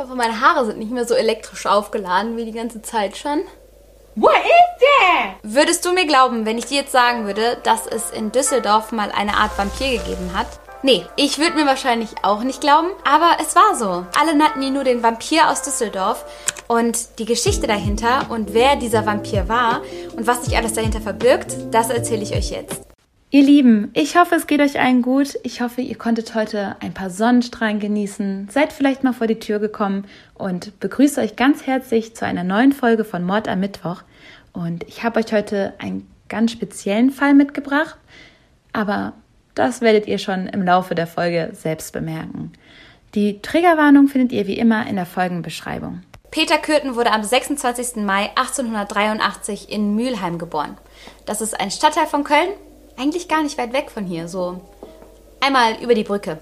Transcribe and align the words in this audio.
hoffe, 0.00 0.14
meine 0.14 0.40
Haare 0.40 0.64
sind 0.64 0.78
nicht 0.78 0.90
mehr 0.90 1.04
so 1.04 1.14
elektrisch 1.14 1.66
aufgeladen 1.66 2.36
wie 2.36 2.46
die 2.46 2.52
ganze 2.52 2.80
Zeit 2.82 3.16
schon. 3.16 3.42
What 4.16 4.32
is 4.32 4.80
that? 4.80 5.34
Würdest 5.42 5.84
du 5.84 5.92
mir 5.92 6.06
glauben, 6.06 6.46
wenn 6.46 6.58
ich 6.58 6.66
dir 6.66 6.78
jetzt 6.78 6.92
sagen 6.92 7.26
würde, 7.26 7.58
dass 7.62 7.86
es 7.86 8.10
in 8.10 8.32
Düsseldorf 8.32 8.92
mal 8.92 9.12
eine 9.12 9.36
Art 9.36 9.56
Vampir 9.56 9.98
gegeben 9.98 10.30
hat? 10.34 10.46
Nee, 10.82 11.04
ich 11.16 11.38
würde 11.38 11.56
mir 11.56 11.66
wahrscheinlich 11.66 12.08
auch 12.22 12.42
nicht 12.42 12.62
glauben, 12.62 12.88
aber 13.04 13.36
es 13.40 13.54
war 13.54 13.76
so. 13.76 14.06
Alle 14.18 14.34
nannten 14.34 14.62
ihn 14.62 14.72
nur 14.72 14.84
den 14.84 15.02
Vampir 15.02 15.50
aus 15.50 15.62
Düsseldorf. 15.62 16.24
Und 16.66 17.18
die 17.18 17.24
Geschichte 17.24 17.66
dahinter 17.66 18.26
und 18.30 18.54
wer 18.54 18.76
dieser 18.76 19.04
Vampir 19.04 19.48
war 19.48 19.82
und 20.16 20.26
was 20.26 20.44
sich 20.44 20.56
alles 20.56 20.72
dahinter 20.72 21.00
verbirgt, 21.00 21.56
das 21.72 21.90
erzähle 21.90 22.22
ich 22.22 22.34
euch 22.34 22.50
jetzt. 22.50 22.89
Ihr 23.32 23.44
Lieben, 23.44 23.92
ich 23.94 24.16
hoffe, 24.16 24.34
es 24.34 24.48
geht 24.48 24.60
euch 24.60 24.80
allen 24.80 25.02
gut. 25.02 25.38
Ich 25.44 25.60
hoffe, 25.60 25.82
ihr 25.82 25.96
konntet 25.96 26.34
heute 26.34 26.74
ein 26.80 26.92
paar 26.92 27.10
Sonnenstrahlen 27.10 27.78
genießen, 27.78 28.48
seid 28.50 28.72
vielleicht 28.72 29.04
mal 29.04 29.12
vor 29.12 29.28
die 29.28 29.38
Tür 29.38 29.60
gekommen 29.60 30.04
und 30.34 30.80
begrüße 30.80 31.20
euch 31.20 31.36
ganz 31.36 31.64
herzlich 31.64 32.16
zu 32.16 32.26
einer 32.26 32.42
neuen 32.42 32.72
Folge 32.72 33.04
von 33.04 33.22
Mord 33.22 33.46
am 33.46 33.60
Mittwoch. 33.60 34.02
Und 34.52 34.82
ich 34.88 35.04
habe 35.04 35.20
euch 35.20 35.32
heute 35.32 35.74
einen 35.78 36.10
ganz 36.28 36.50
speziellen 36.50 37.12
Fall 37.12 37.34
mitgebracht, 37.34 37.98
aber 38.72 39.12
das 39.54 39.80
werdet 39.80 40.08
ihr 40.08 40.18
schon 40.18 40.48
im 40.48 40.64
Laufe 40.64 40.96
der 40.96 41.06
Folge 41.06 41.50
selbst 41.52 41.92
bemerken. 41.92 42.52
Die 43.14 43.40
Triggerwarnung 43.42 44.08
findet 44.08 44.32
ihr 44.32 44.48
wie 44.48 44.58
immer 44.58 44.88
in 44.88 44.96
der 44.96 45.06
Folgenbeschreibung. 45.06 46.02
Peter 46.32 46.58
Kürten 46.58 46.96
wurde 46.96 47.12
am 47.12 47.22
26. 47.22 48.02
Mai 48.04 48.30
1883 48.34 49.70
in 49.70 49.94
Mülheim 49.94 50.38
geboren. 50.38 50.76
Das 51.26 51.40
ist 51.40 51.60
ein 51.60 51.70
Stadtteil 51.70 52.06
von 52.06 52.24
Köln 52.24 52.48
eigentlich 53.00 53.28
gar 53.28 53.42
nicht 53.42 53.58
weit 53.58 53.72
weg 53.72 53.90
von 53.90 54.04
hier, 54.04 54.28
so 54.28 54.60
einmal 55.40 55.74
über 55.82 55.94
die 55.94 56.04
Brücke. 56.04 56.38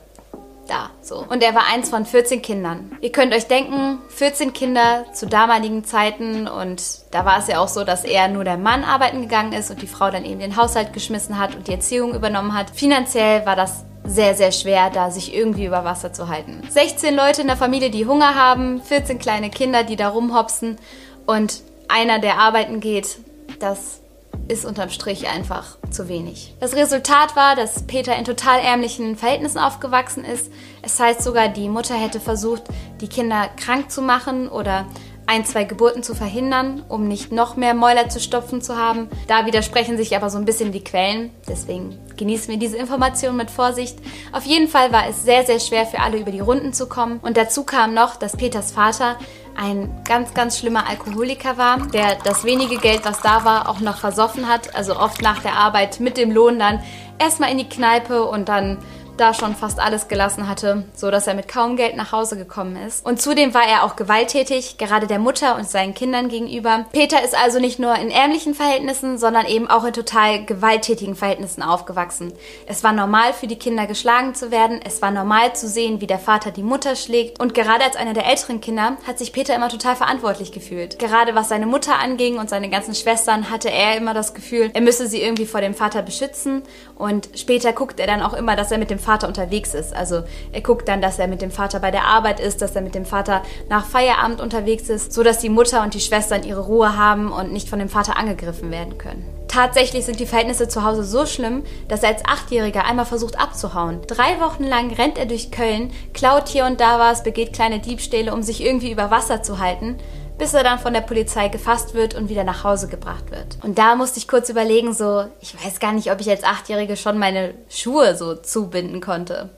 Da, 0.67 0.91
so. 1.01 1.25
Und 1.27 1.43
er 1.43 1.55
war 1.55 1.63
eins 1.73 1.89
von 1.89 2.05
14 2.05 2.43
Kindern. 2.43 2.93
Ihr 3.01 3.11
könnt 3.11 3.33
euch 3.33 3.47
denken, 3.47 4.01
14 4.11 4.53
Kinder 4.53 5.07
zu 5.15 5.27
damaligen 5.27 5.83
Zeiten 5.85 6.47
und 6.47 6.83
da 7.11 7.25
war 7.25 7.39
es 7.39 7.47
ja 7.47 7.59
auch 7.59 7.69
so, 7.69 7.85
dass 7.85 8.05
er 8.05 8.29
nur 8.29 8.45
der 8.45 8.59
Mann 8.59 8.85
arbeiten 8.85 9.23
gegangen 9.23 9.55
ist 9.55 9.71
und 9.71 9.81
die 9.81 9.87
Frau 9.87 10.11
dann 10.11 10.27
eben 10.27 10.41
den 10.41 10.57
Haushalt 10.57 10.93
geschmissen 10.93 11.39
hat 11.39 11.55
und 11.55 11.69
die 11.69 11.73
Erziehung 11.73 12.15
übernommen 12.15 12.53
hat. 12.53 12.69
Finanziell 12.69 13.47
war 13.47 13.57
das 13.57 13.85
sehr, 14.05 14.35
sehr 14.35 14.53
schwer, 14.53 14.91
da 14.91 15.11
sich 15.11 15.35
irgendwie 15.35 15.65
über 15.65 15.85
Wasser 15.85 16.13
zu 16.13 16.29
halten. 16.29 16.63
16 16.69 17.15
Leute 17.15 17.41
in 17.41 17.47
der 17.47 17.57
Familie, 17.57 17.91
die 17.91 18.07
Hunger 18.07 18.35
haben, 18.35 18.83
14 18.83 19.19
kleine 19.19 19.49
Kinder, 19.49 19.85
die 19.85 19.97
da 19.97 20.09
rumhopsen 20.09 20.77
und 21.25 21.63
einer, 21.89 22.19
der 22.19 22.39
arbeiten 22.39 22.81
geht, 22.81 23.19
das 23.59 24.01
ist 24.49 24.65
unterm 24.65 24.91
Strich 24.91 25.29
einfach 25.29 25.77
zu 25.91 26.09
wenig. 26.09 26.55
Das 26.61 26.75
Resultat 26.75 27.37
war, 27.37 27.55
dass 27.55 27.87
Peter 27.87 28.17
in 28.17 28.25
total 28.25 28.61
ärmlichen 28.61 29.17
Verhältnissen 29.17 29.59
aufgewachsen 29.59 30.25
ist. 30.25 30.51
Es 30.83 30.99
heißt 30.99 31.23
sogar, 31.23 31.49
die 31.49 31.69
Mutter 31.69 31.95
hätte 31.95 32.21
versucht, 32.21 32.65
die 33.01 33.09
Kinder 33.09 33.49
krank 33.57 33.91
zu 33.91 34.03
machen 34.03 34.49
oder 34.49 34.87
ein, 35.29 35.45
zwei 35.45 35.65
Geburten 35.65 36.03
zu 36.03 36.15
verhindern, 36.15 36.83
um 36.89 37.07
nicht 37.07 37.33
noch 37.33 37.55
mehr 37.55 37.75
Mäuler 37.75 38.09
zu 38.09 38.19
stopfen 38.19 38.63
zu 38.63 38.79
haben. 38.79 39.09
Da 39.27 39.45
widersprechen 39.45 39.99
sich 39.99 40.17
aber 40.17 40.31
so 40.31 40.39
ein 40.39 40.47
bisschen 40.47 40.73
die 40.73 40.83
Quellen. 40.83 41.31
Deswegen 41.47 41.99
genießen 42.17 42.49
wir 42.49 42.59
diese 42.59 42.79
Information 42.79 43.37
mit 43.37 43.51
Vorsicht. 43.51 43.99
Auf 44.33 44.45
jeden 44.45 44.69
Fall 44.69 44.91
war 44.91 45.07
es 45.07 45.25
sehr, 45.25 45.45
sehr 45.45 45.61
schwer 45.61 45.85
für 45.85 46.01
alle 46.01 46.19
über 46.19 46.31
die 46.31 46.41
Runden 46.41 46.73
zu 46.73 46.89
kommen. 46.89 47.21
Und 47.21 47.37
dazu 47.37 47.65
kam 47.65 47.93
noch, 47.93 48.17
dass 48.17 48.39
Peters 48.39 48.73
Vater 48.73 49.19
ein 49.59 50.03
ganz, 50.05 50.35
ganz 50.35 50.59
schlimmer 50.59 50.87
Alkoholiker 50.89 51.59
war, 51.59 51.79
der 51.89 52.17
das 52.23 52.45
wenige 52.45 52.77
Geld, 52.77 53.05
was 53.05 53.21
da 53.21 53.45
war, 53.45 53.69
auch 53.69 53.81
noch 53.81 53.99
versoffen 53.99 54.49
hat. 54.49 54.75
Also 54.77 54.97
oft 54.97 55.21
nach 55.21 55.43
der 55.43 55.55
Arbeit 55.55 55.99
mit 55.99 56.17
dem 56.17 56.31
Lohn 56.31 56.61
dann 56.61 56.81
erstmal 57.19 57.51
in 57.51 57.59
die 57.59 57.69
Kneipe 57.69 58.25
und 58.25 58.49
dann 58.49 58.79
da 59.21 59.35
schon 59.35 59.55
fast 59.55 59.81
alles 59.81 60.09
gelassen 60.09 60.49
hatte, 60.49 60.85
so 60.95 61.11
dass 61.11 61.27
er 61.27 61.35
mit 61.35 61.49
kaum 61.49 61.77
Geld 61.77 61.97
nach 61.97 62.13
Hause 62.13 62.37
gekommen 62.37 62.77
ist. 62.77 63.05
Und 63.05 63.21
zudem 63.21 63.55
war 63.55 63.67
er 63.67 63.85
auch 63.85 63.97
gewalttätig, 63.97 64.79
gerade 64.79 65.07
der 65.07 65.19
Mutter 65.19 65.57
und 65.57 65.69
seinen 65.69 65.95
Kindern 65.95 66.29
gegenüber. 66.29 66.87
Peter 66.93 67.23
ist 67.23 67.37
also 67.37 67.59
nicht 67.59 67.79
nur 67.79 67.95
in 67.97 68.11
ärmlichen 68.11 68.55
Verhältnissen, 68.55 69.19
sondern 69.19 69.47
eben 69.47 69.69
auch 69.69 69.85
in 69.85 69.93
total 69.93 70.45
gewalttätigen 70.45 71.17
Verhältnissen 71.17 71.63
aufgewachsen. 71.63 72.33
Es 72.67 72.85
war 72.85 72.93
normal 72.93 73.33
für 73.33 73.47
die 73.47 73.59
Kinder 73.59 73.87
geschlagen 73.87 74.35
zu 74.35 74.51
werden, 74.51 74.81
es 74.85 75.03
war 75.03 75.11
normal 75.11 75.55
zu 75.55 75.69
sehen, 75.69 76.01
wie 76.01 76.07
der 76.07 76.19
Vater 76.19 76.51
die 76.51 76.63
Mutter 76.63 76.97
schlägt 76.97 77.41
und 77.41 77.55
gerade 77.55 77.85
als 77.85 77.97
einer 77.97 78.15
der 78.15 78.27
älteren 78.27 78.61
Kinder 78.61 78.97
hat 79.07 79.19
sich 79.19 79.33
Peter 79.33 79.55
immer 79.55 79.69
total 79.69 79.97
verantwortlich 79.97 80.53
gefühlt. 80.53 80.99
Gerade 80.99 81.35
was 81.35 81.49
seine 81.49 81.67
Mutter 81.67 81.99
anging 81.99 82.39
und 82.39 82.49
seine 82.49 82.71
ganzen 82.71 82.95
Schwestern 82.95 83.51
hatte 83.51 83.71
er 83.71 83.97
immer 83.97 84.15
das 84.15 84.35
Gefühl, 84.35 84.71
er 84.73 84.81
müsse 84.81 85.07
sie 85.07 85.21
irgendwie 85.21 85.47
vor 85.47 85.61
dem 85.61 85.75
Vater 85.75 86.03
beschützen 86.03 86.63
und 86.97 87.29
später 87.35 87.73
guckt 87.73 88.01
er 88.01 88.07
dann 88.07 88.23
auch 88.23 88.35
immer, 88.35 88.57
dass 88.57 88.71
er 88.71 88.79
mit 88.79 88.91
dem 88.91 88.99
Vater 89.09 89.27
unterwegs 89.27 89.73
ist. 89.73 89.97
Also 89.97 90.23
er 90.53 90.61
guckt 90.61 90.87
dann, 90.87 91.01
dass 91.01 91.19
er 91.19 91.29
mit 91.29 91.41
dem 91.41 91.51
Vater 91.51 91.81
bei 91.81 91.91
der 91.91 92.05
Arbeit 92.05 92.41
ist, 92.41 92.61
dass 92.61 92.77
er 92.77 92.83
mit 92.83 92.95
dem 92.95 93.07
Vater 93.07 93.43
nach 93.71 93.87
Feierabend 93.87 94.43
unterwegs 94.43 94.91
ist, 94.91 95.15
so 95.15 95.23
dass 95.23 95.39
die 95.39 95.49
Mutter 95.49 95.83
und 95.83 95.95
die 95.95 96.01
Schwestern 96.01 96.45
ihre 96.45 96.61
Ruhe 96.61 96.95
haben 96.99 97.33
und 97.33 97.51
nicht 97.51 97.71
von 97.71 97.79
dem 97.79 97.89
Vater 97.89 98.19
angegriffen 98.19 98.71
werden 98.71 98.99
können. 98.99 99.25
Tatsächlich 99.49 100.05
sind 100.05 100.21
die 100.21 100.27
Verhältnisse 100.27 100.69
zu 100.69 100.85
Hause 100.85 101.05
so 101.05 101.25
schlimm, 101.25 101.63
dass 101.89 102.03
er 102.03 102.11
als 102.11 102.23
Achtjähriger 102.27 102.85
einmal 102.85 103.07
versucht 103.07 103.41
abzuhauen. 103.41 104.01
Drei 104.07 104.39
Wochen 104.41 104.65
lang 104.65 104.93
rennt 104.93 105.17
er 105.17 105.25
durch 105.25 105.51
Köln, 105.51 105.91
klaut 106.13 106.49
hier 106.49 106.67
und 106.67 106.79
da 106.83 106.99
was, 106.99 107.23
begeht 107.23 107.55
kleine 107.55 107.79
Diebstähle, 107.79 108.35
um 108.35 108.43
sich 108.43 108.63
irgendwie 108.63 108.93
über 108.93 109.11
Wasser 109.11 109.43
zu 109.43 109.59
halten 109.59 109.97
bis 110.39 110.55
er 110.55 110.63
dann 110.63 110.79
von 110.79 110.95
der 110.95 111.01
Polizei 111.01 111.49
gefasst 111.49 111.95
wird 111.95 112.15
und 112.15 112.29
wieder 112.29 112.45
nach 112.45 112.65
Hause 112.65 112.89
gebracht 112.89 113.31
wird. 113.31 113.59
Und 113.63 113.79
da 113.79 113.97
musste 113.97 114.19
ich 114.19 114.29
kurz 114.29 114.49
überlegen, 114.49 114.95
so, 114.95 115.27
ich 115.41 115.55
weiß 115.55 115.81
gar 115.81 115.93
nicht, 115.93 116.11
ob 116.13 116.21
ich 116.21 116.31
als 116.31 116.45
Achtjährige 116.45 116.97
schon 116.97 117.19
meine 117.19 117.55
Schuhe 117.69 118.15
so 118.17 118.37
zubinden 118.37 119.01
konnte. 119.01 119.51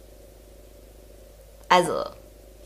Also, 1.69 1.93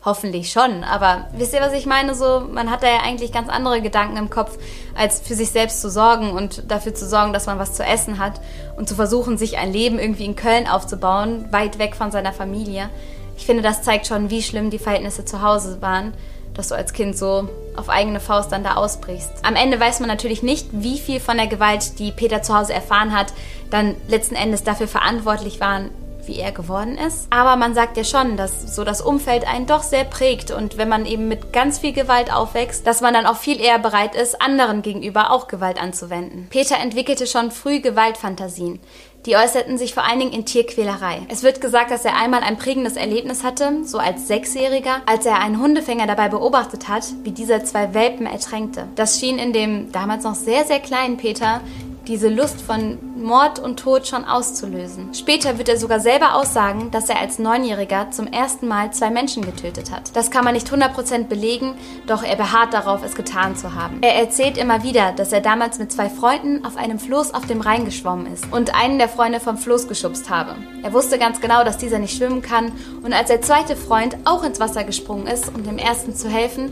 hoffentlich 0.03 0.51
schon, 0.51 0.83
aber 0.83 1.27
wisst 1.33 1.53
ihr, 1.53 1.61
was 1.61 1.73
ich 1.73 1.85
meine? 1.85 2.15
So, 2.15 2.39
man 2.39 2.71
hat 2.71 2.83
da 2.83 2.87
ja 2.87 3.01
eigentlich 3.03 3.33
ganz 3.33 3.49
andere 3.49 3.81
Gedanken 3.81 4.17
im 4.17 4.29
Kopf, 4.29 4.57
als 4.95 5.19
für 5.19 5.35
sich 5.35 5.51
selbst 5.51 5.81
zu 5.81 5.89
sorgen 5.89 6.31
und 6.31 6.71
dafür 6.71 6.93
zu 6.95 7.05
sorgen, 7.05 7.33
dass 7.33 7.47
man 7.47 7.59
was 7.59 7.73
zu 7.73 7.83
essen 7.83 8.17
hat 8.17 8.39
und 8.77 8.87
zu 8.87 8.95
versuchen, 8.95 9.37
sich 9.37 9.57
ein 9.57 9.73
Leben 9.73 9.99
irgendwie 9.99 10.25
in 10.25 10.35
Köln 10.35 10.67
aufzubauen, 10.67 11.47
weit 11.51 11.79
weg 11.79 11.95
von 11.95 12.11
seiner 12.11 12.33
Familie. 12.33 12.89
Ich 13.35 13.45
finde, 13.45 13.61
das 13.61 13.81
zeigt 13.81 14.07
schon, 14.07 14.29
wie 14.29 14.41
schlimm 14.41 14.69
die 14.69 14.79
Verhältnisse 14.79 15.25
zu 15.25 15.41
Hause 15.41 15.81
waren 15.81 16.13
dass 16.55 16.69
du 16.69 16.75
als 16.75 16.93
Kind 16.93 17.17
so 17.17 17.49
auf 17.75 17.89
eigene 17.89 18.19
Faust 18.19 18.51
dann 18.51 18.63
da 18.63 18.75
ausbrichst. 18.75 19.31
Am 19.43 19.55
Ende 19.55 19.79
weiß 19.79 19.99
man 19.99 20.09
natürlich 20.09 20.43
nicht, 20.43 20.67
wie 20.71 20.97
viel 20.97 21.19
von 21.19 21.37
der 21.37 21.47
Gewalt, 21.47 21.99
die 21.99 22.11
Peter 22.11 22.41
zu 22.41 22.57
Hause 22.57 22.73
erfahren 22.73 23.15
hat, 23.15 23.33
dann 23.69 23.95
letzten 24.07 24.35
Endes 24.35 24.63
dafür 24.63 24.87
verantwortlich 24.87 25.59
waren, 25.59 25.91
wie 26.27 26.39
er 26.39 26.51
geworden 26.51 26.97
ist. 26.97 27.27
Aber 27.29 27.55
man 27.55 27.73
sagt 27.73 27.97
ja 27.97 28.03
schon, 28.03 28.37
dass 28.37 28.75
so 28.75 28.83
das 28.83 29.01
Umfeld 29.01 29.47
einen 29.47 29.67
doch 29.67 29.83
sehr 29.83 30.03
prägt 30.03 30.51
und 30.51 30.77
wenn 30.77 30.89
man 30.89 31.05
eben 31.05 31.27
mit 31.27 31.53
ganz 31.53 31.79
viel 31.79 31.93
Gewalt 31.93 32.33
aufwächst, 32.33 32.85
dass 32.87 33.01
man 33.01 33.13
dann 33.13 33.25
auch 33.25 33.37
viel 33.37 33.59
eher 33.59 33.79
bereit 33.79 34.15
ist, 34.15 34.41
anderen 34.41 34.81
gegenüber 34.81 35.31
auch 35.31 35.47
Gewalt 35.47 35.81
anzuwenden. 35.81 36.47
Peter 36.49 36.77
entwickelte 36.77 37.27
schon 37.27 37.51
früh 37.51 37.79
Gewaltfantasien. 37.79 38.79
Die 39.25 39.35
äußerten 39.35 39.79
sich 39.79 39.93
vor 39.95 40.03
allen 40.03 40.19
Dingen 40.19 40.33
in 40.33 40.45
Tierquälerei. 40.45 41.21
Es 41.29 41.41
wird 41.41 41.59
gesagt, 41.59 41.89
dass 41.89 42.05
er 42.05 42.15
einmal 42.15 42.41
ein 42.41 42.57
prägendes 42.57 42.95
Erlebnis 42.95 43.43
hatte, 43.43 43.79
so 43.83 43.97
als 43.97 44.27
Sechsjähriger, 44.27 45.01
als 45.07 45.25
er 45.25 45.39
einen 45.39 45.59
Hundefänger 45.59 46.05
dabei 46.05 46.29
beobachtet 46.29 46.87
hat, 46.87 47.05
wie 47.23 47.31
dieser 47.31 47.63
zwei 47.63 47.95
Welpen 47.95 48.27
ertränkte. 48.27 48.87
Das 48.95 49.19
schien 49.19 49.39
in 49.39 49.51
dem 49.51 49.91
damals 49.91 50.23
noch 50.23 50.35
sehr, 50.35 50.65
sehr 50.65 50.79
kleinen 50.79 51.17
Peter 51.17 51.61
diese 52.07 52.29
Lust 52.29 52.61
von 52.61 52.99
Mord 53.25 53.57
und 53.57 53.79
Tod 53.79 54.05
schon 54.05 54.23
auszulösen. 54.23 55.13
Später 55.15 55.57
wird 55.57 55.67
er 55.67 55.77
sogar 55.77 55.99
selber 55.99 56.35
aussagen, 56.35 56.91
dass 56.91 57.09
er 57.09 57.19
als 57.19 57.39
Neunjähriger 57.39 58.11
zum 58.11 58.27
ersten 58.27 58.67
Mal 58.67 58.93
zwei 58.93 59.09
Menschen 59.09 59.43
getötet 59.43 59.91
hat. 59.91 60.15
Das 60.15 60.29
kann 60.29 60.45
man 60.45 60.53
nicht 60.53 60.71
100% 60.71 61.23
belegen, 61.23 61.73
doch 62.05 62.23
er 62.23 62.35
beharrt 62.35 62.73
darauf, 62.73 63.03
es 63.03 63.15
getan 63.15 63.55
zu 63.55 63.73
haben. 63.73 63.97
Er 64.01 64.15
erzählt 64.15 64.59
immer 64.59 64.83
wieder, 64.83 65.11
dass 65.11 65.31
er 65.31 65.41
damals 65.41 65.79
mit 65.79 65.91
zwei 65.91 66.07
Freunden 66.07 66.63
auf 66.65 66.77
einem 66.77 66.99
Floß 66.99 67.33
auf 67.33 67.47
dem 67.47 67.61
Rhein 67.61 67.83
geschwommen 67.83 68.31
ist 68.31 68.45
und 68.51 68.75
einen 68.75 68.99
der 68.99 69.09
Freunde 69.09 69.39
vom 69.39 69.57
Floß 69.57 69.87
geschubst 69.87 70.29
habe. 70.29 70.55
Er 70.83 70.93
wusste 70.93 71.17
ganz 71.17 71.41
genau, 71.41 71.63
dass 71.63 71.79
dieser 71.79 71.97
nicht 71.97 72.15
schwimmen 72.15 72.43
kann 72.43 72.71
und 73.03 73.11
als 73.11 73.29
der 73.29 73.41
zweite 73.41 73.75
Freund 73.75 74.15
auch 74.25 74.43
ins 74.43 74.59
Wasser 74.59 74.83
gesprungen 74.83 75.25
ist, 75.25 75.49
um 75.55 75.63
dem 75.63 75.79
ersten 75.79 76.15
zu 76.15 76.29
helfen, 76.29 76.71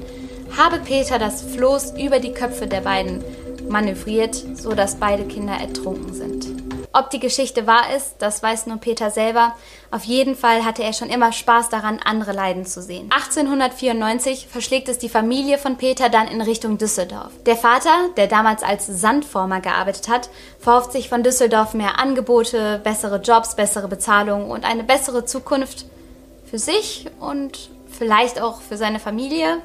habe 0.56 0.78
Peter 0.78 1.18
das 1.18 1.42
Floß 1.42 1.94
über 2.00 2.20
die 2.20 2.32
Köpfe 2.32 2.68
der 2.68 2.82
beiden 2.82 3.24
manövriert, 3.70 4.36
sodass 4.56 4.96
beide 4.96 5.26
Kinder 5.26 5.54
ertrunken 5.54 6.14
sind. 6.14 6.64
Ob 6.96 7.10
die 7.10 7.20
Geschichte 7.20 7.66
wahr 7.66 7.96
ist, 7.96 8.18
das 8.20 8.44
weiß 8.44 8.68
nur 8.68 8.78
Peter 8.78 9.10
selber. 9.10 9.56
Auf 9.90 10.04
jeden 10.04 10.36
Fall 10.36 10.64
hatte 10.64 10.84
er 10.84 10.94
schon 10.94 11.10
immer 11.10 11.32
Spaß 11.32 11.70
daran, 11.70 12.00
andere 12.06 12.34
leiden 12.34 12.68
zu 12.68 12.84
sehen. 12.84 13.10
1894 13.10 14.48
verschlägt 14.48 14.90
es 14.90 15.00
die 15.00 15.10
Familie 15.10 15.58
von 15.58 15.78
Peter 15.78 16.10
dann 16.10 16.28
in 16.28 16.40
Richtung 16.40 16.78
Düsseldorf. 16.78 17.32
Der 17.48 17.56
Vater, 17.56 18.10
der 18.16 18.28
damals 18.28 18.62
als 18.62 18.86
Sandformer 18.86 19.60
gearbeitet 19.60 20.08
hat, 20.08 20.30
verhofft 20.60 20.92
sich 20.92 21.10
von 21.10 21.24
Düsseldorf 21.24 21.74
mehr 21.74 21.98
Angebote, 21.98 22.80
bessere 22.84 23.20
Jobs, 23.20 23.56
bessere 23.56 23.88
Bezahlung 23.88 24.52
und 24.52 24.64
eine 24.64 24.84
bessere 24.84 25.26
Zukunft 25.26 25.86
für 26.46 26.60
sich 26.60 27.08
und 27.20 27.72
vielleicht 27.90 28.40
auch 28.40 28.62
für 28.62 28.78
seine 28.78 29.00
Familie. 29.00 29.64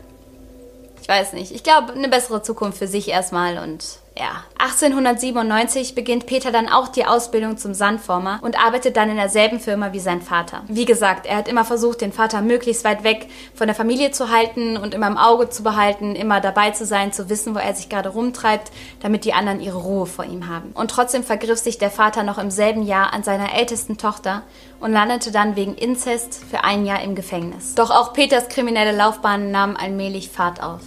Ich 1.00 1.08
weiß 1.08 1.32
nicht. 1.32 1.52
Ich 1.52 1.62
glaube, 1.62 1.92
eine 1.92 2.08
bessere 2.08 2.42
Zukunft 2.42 2.78
für 2.78 2.88
sich 2.88 3.08
erstmal 3.08 3.58
und 3.58 3.84
Ja, 4.18 4.42
1897 4.58 5.94
beginnt 5.94 6.26
Peter 6.26 6.50
dann 6.50 6.68
auch 6.68 6.88
die 6.88 7.06
Ausbildung 7.06 7.56
zum 7.56 7.72
Sandformer 7.72 8.40
und 8.42 8.58
arbeitet 8.58 8.96
dann 8.96 9.10
in 9.10 9.16
derselben 9.16 9.60
Firma 9.60 9.92
wie 9.92 10.00
sein 10.00 10.22
Vater. 10.22 10.64
Wie 10.66 10.86
gesagt, 10.86 11.24
er 11.24 11.36
hat 11.36 11.46
immer 11.46 11.64
versucht, 11.64 12.00
den 12.00 12.12
Vater 12.12 12.42
möglichst 12.42 12.82
weit 12.82 13.04
weg 13.04 13.28
von 13.54 13.68
der 13.68 13.76
Familie 13.76 14.10
zu 14.10 14.30
halten 14.30 14.76
und 14.76 14.92
immer 14.92 15.06
im 15.06 15.16
Auge 15.16 15.50
zu 15.50 15.62
behalten, 15.62 16.16
immer 16.16 16.40
dabei 16.40 16.72
zu 16.72 16.84
sein, 16.84 17.12
zu 17.12 17.30
wissen, 17.30 17.54
wo 17.54 17.60
er 17.60 17.74
sich 17.74 17.88
gerade 17.88 18.08
rumtreibt, 18.08 18.72
damit 18.98 19.24
die 19.24 19.34
anderen 19.34 19.60
ihre 19.60 19.78
Ruhe 19.78 20.06
vor 20.06 20.24
ihm 20.24 20.48
haben. 20.48 20.72
Und 20.74 20.90
trotzdem 20.90 21.22
vergriff 21.22 21.60
sich 21.60 21.78
der 21.78 21.92
Vater 21.92 22.24
noch 22.24 22.38
im 22.38 22.50
selben 22.50 22.82
Jahr 22.82 23.12
an 23.12 23.22
seiner 23.22 23.54
ältesten 23.54 23.98
Tochter 23.98 24.42
und 24.80 24.92
landete 24.92 25.30
dann 25.30 25.54
wegen 25.54 25.76
Inzest 25.76 26.42
für 26.50 26.64
ein 26.64 26.84
Jahr 26.84 27.02
im 27.02 27.14
Gefängnis. 27.14 27.76
Doch 27.76 27.92
auch 27.92 28.12
Peters 28.14 28.48
kriminelle 28.48 28.96
Laufbahn 28.96 29.52
nahm 29.52 29.76
allmählich 29.76 30.28
Fahrt 30.28 30.60
auf. 30.60 30.80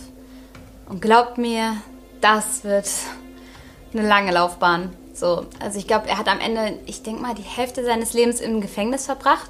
Und 0.89 1.01
glaubt 1.01 1.37
mir, 1.37 1.77
das 2.19 2.63
wird 2.63 2.87
eine 3.93 4.07
lange 4.07 4.31
Laufbahn. 4.31 4.89
So, 5.13 5.45
also 5.59 5.77
ich 5.77 5.87
glaube, 5.87 6.07
er 6.07 6.17
hat 6.17 6.27
am 6.27 6.39
Ende, 6.39 6.79
ich 6.85 7.03
denke 7.03 7.21
mal, 7.21 7.35
die 7.35 7.41
Hälfte 7.41 7.83
seines 7.83 8.13
Lebens 8.13 8.39
im 8.39 8.61
Gefängnis 8.61 9.05
verbracht. 9.05 9.49